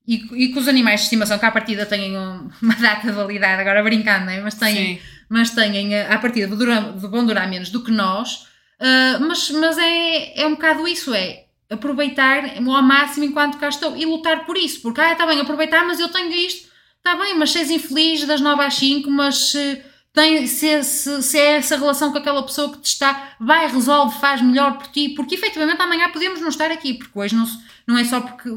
[0.08, 2.16] E, e que os animais de estimação, que à partida têm
[2.62, 4.40] uma data de validade, agora brincando, não é?
[4.40, 8.48] mas têm, mas têm eh, à partida vão durar menos do que nós,
[8.80, 13.98] uh, mas, mas é, é um bocado isso, é aproveitar ao máximo enquanto cá estou
[13.98, 16.66] e lutar por isso, porque ah, está bem, aproveitar, mas eu tenho isto,
[17.08, 19.82] está bem, mas se és infeliz das 9 às 5, mas se,
[20.12, 24.20] tem, se, se, se é essa relação com aquela pessoa que te está, vai, resolve,
[24.20, 27.66] faz melhor por ti, porque efetivamente amanhã podemos não estar aqui, porque hoje não se
[27.88, 28.49] não é só porque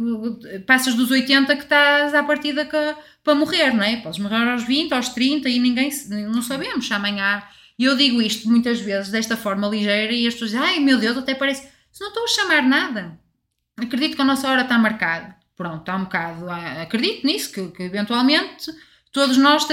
[0.67, 2.77] passas dos 80 que estás à partida que,
[3.23, 3.97] para morrer, não é?
[3.99, 5.89] Podes morrer aos 20, aos 30 e ninguém,
[6.33, 7.41] não sabemos amanhã.
[7.79, 10.99] E eu digo isto muitas vezes desta forma ligeira e as pessoas dizem, ai meu
[10.99, 13.21] Deus, até parece, se não estou a chamar nada.
[13.77, 15.40] Acredito que a nossa hora está marcada.
[15.61, 18.73] Pronto, está um bocado, acredito nisso, que, que eventualmente
[19.13, 19.67] todos nós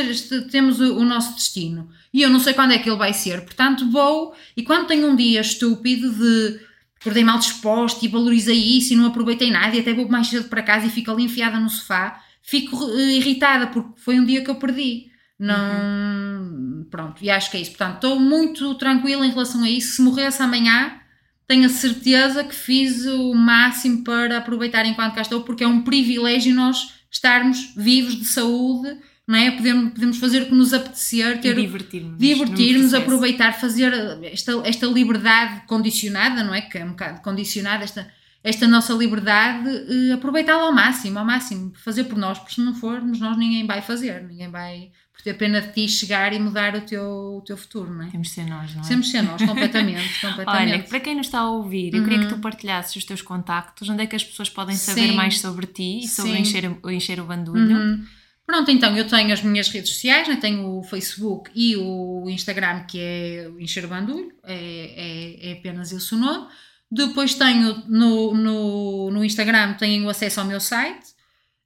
[0.52, 1.90] temos o, o, nosso destino.
[2.14, 5.08] E eu não sei quando é que ele vai ser, portanto vou, e quando tenho
[5.10, 6.60] um dia estúpido de
[7.00, 10.50] acordei mal disposto e valorizei isso e não aproveitei nada e até vou mais cedo
[10.50, 14.44] para casa e fico ali enfiada no sofá, fico eh, irritada porque foi um dia
[14.44, 15.10] que eu perdi.
[15.40, 15.56] Não.
[15.56, 16.88] Uhum.
[16.92, 17.72] Pronto, e acho que é isso.
[17.72, 19.96] Portanto, estou muito tranquila em relação a isso.
[19.96, 21.00] Se morresse amanhã,
[21.48, 25.82] tenho a certeza que fiz o máximo para aproveitar enquanto cá estou, porque é um
[25.82, 29.52] privilégio nós estarmos vivos de saúde não é?
[29.52, 33.92] Podemos, podemos fazer o que nos apetecer, ter, divertir-nos, divertir-nos aproveitar, fazer
[34.24, 36.62] esta, esta liberdade condicionada, não é?
[36.62, 38.10] Que é um bocado condicionada, esta,
[38.42, 42.74] esta nossa liberdade, uh, aproveitá-la ao máximo, ao máximo, fazer por nós, porque se não
[42.74, 44.92] formos nós, ninguém vai fazer, ninguém vai
[45.28, 48.10] ter pena de ti chegar e mudar o teu, o teu futuro, não é?
[48.10, 48.88] Temos de ser nós, não é?
[48.88, 50.74] Temos de ser nós, completamente, completamente.
[50.74, 53.90] Olha, para quem nos está a ouvir, eu queria que tu partilhasses os teus contactos,
[53.90, 55.16] onde é que as pessoas podem saber Sim.
[55.16, 57.76] mais sobre ti e sobre encher, o- encher o bandulho.
[57.76, 58.06] Uhum.
[58.46, 60.38] Pronto, então eu tenho as minhas redes sociais, né?
[60.38, 64.54] tenho o Facebook e o Instagram, que é o Encher o Bandulho, é,
[65.44, 66.48] é, é apenas esse o nome.
[66.90, 71.17] Depois tenho no, no, no Instagram tenho acesso ao meu site,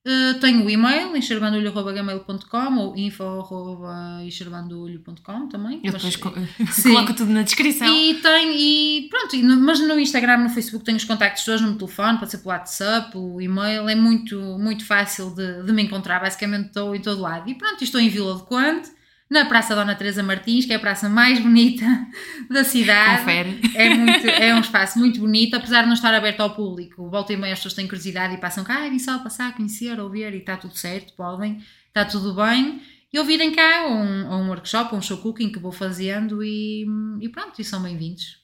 [0.04, 5.80] Uh, tenho o e-mail, encherbandulho.gmail.com ou info.encherbandulho.com também.
[5.84, 6.16] Eu mas- depois
[6.84, 7.88] coloco tudo na descrição.
[7.88, 11.62] E tenho, e pronto, e no- mas no Instagram, no Facebook tenho os contactos todos
[11.62, 15.84] no telefone, pode ser pelo WhatsApp, o e-mail, é muito, muito fácil de, de me
[15.84, 17.50] encontrar, basicamente estou em todo lado.
[17.50, 18.90] E pronto, estou em Vila do Conde,
[19.32, 21.86] na Praça Dona Teresa Martins, que é a praça mais bonita
[22.52, 23.20] da cidade.
[23.20, 23.62] Confere.
[23.74, 27.10] É, muito, é um espaço muito bonito, apesar de não estar aberto ao público.
[27.10, 29.98] Volta e meia as pessoas têm curiosidade e passam cá, ah, vim só passar, conhecer,
[30.02, 32.82] ouvir e está tudo certo, podem, está tudo bem.
[33.14, 36.86] E ouvirem cá um, um workshop, um show cooking que vou fazendo e,
[37.22, 38.42] e pronto, e são bem-vindos.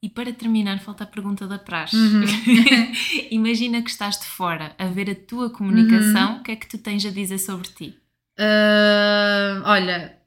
[0.00, 1.96] E para terminar, falta a pergunta da praxe.
[1.96, 2.24] Uhum.
[3.32, 6.38] Imagina que estás de fora a ver a tua comunicação, Uhum.
[6.38, 7.96] o que é que tu tens a dizer sobre ti?
[8.38, 10.17] Ah, olha,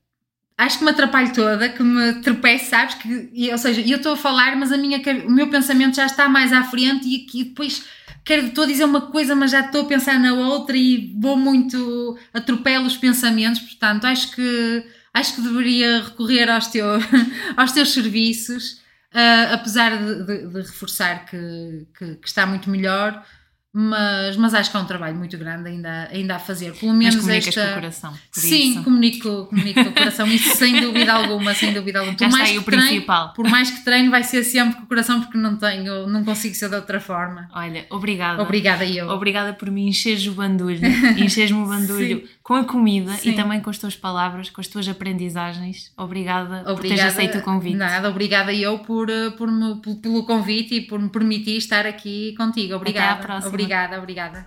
[0.65, 2.95] acho que me atrapalho toda, que me tropeço, sabes?
[2.95, 6.05] Que, e, ou seja, eu estou a falar, mas a minha, o meu pensamento já
[6.05, 7.83] está mais à frente e aqui depois
[8.23, 11.35] quero, estou a dizer uma coisa, mas já estou a pensar na outra e vou
[11.35, 14.83] muito, atropelo os pensamentos, portanto, acho que,
[15.13, 16.85] acho que deveria recorrer aos, teu,
[17.57, 18.79] aos teus serviços,
[19.13, 23.25] ah, apesar de, de- de reforçar que, que, que está muito melhor.
[23.73, 26.73] Mas, mas acho que é um trabalho muito grande ainda, ainda a fazer.
[26.73, 27.65] Pelo Mas menos comunicas esta...
[27.65, 28.13] com o coração.
[28.33, 28.83] Por Sim, isso.
[28.83, 32.17] comunico, comunico com o coração, isso sem dúvida alguma, sem dúvida alguma.
[32.19, 33.33] Já está aí o treine, principal.
[33.33, 36.53] por mais que treine, vai ser sempre com o coração, porque não tenho, não consigo
[36.53, 37.47] ser de outra forma.
[37.53, 38.41] Olha, obrigada.
[38.41, 39.07] Obrigada eu.
[39.07, 40.79] Obrigada por me encheres o bandulho,
[41.17, 43.33] encheres-me o bandulho com a comida e Sim.
[43.33, 45.89] também com as tuas palavras, com as tuas aprendizagens.
[45.95, 47.77] Obrigada, por teres Obrigada, aceito o convite.
[47.77, 51.85] Nada, obrigada eu por, eh, por me- por- pelo convite e por me permitir estar
[51.85, 52.75] aqui contigo.
[52.75, 53.11] Obrigada.
[53.11, 53.47] Até à próxima.
[53.47, 54.45] Obrigada, obrigada.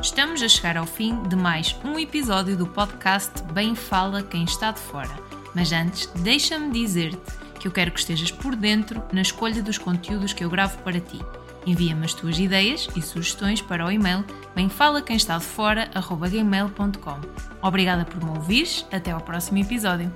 [0.00, 4.70] Estamos a chegar ao fim de mais um episódio do podcast Bem Fala Quem Está
[4.70, 5.14] de Fora.
[5.54, 7.30] Mas antes, deixa-me dizer-te
[7.60, 10.98] que eu quero que estejas por dentro na escolha dos conteúdos que eu gravo para
[10.98, 11.20] ti.
[11.68, 14.24] Envia-me as tuas ideias e sugestões para o e-mail
[14.56, 17.20] bemfalaquemestadefora.gmail.com
[17.60, 20.10] Obrigada por me ouvires, até ao próximo episódio.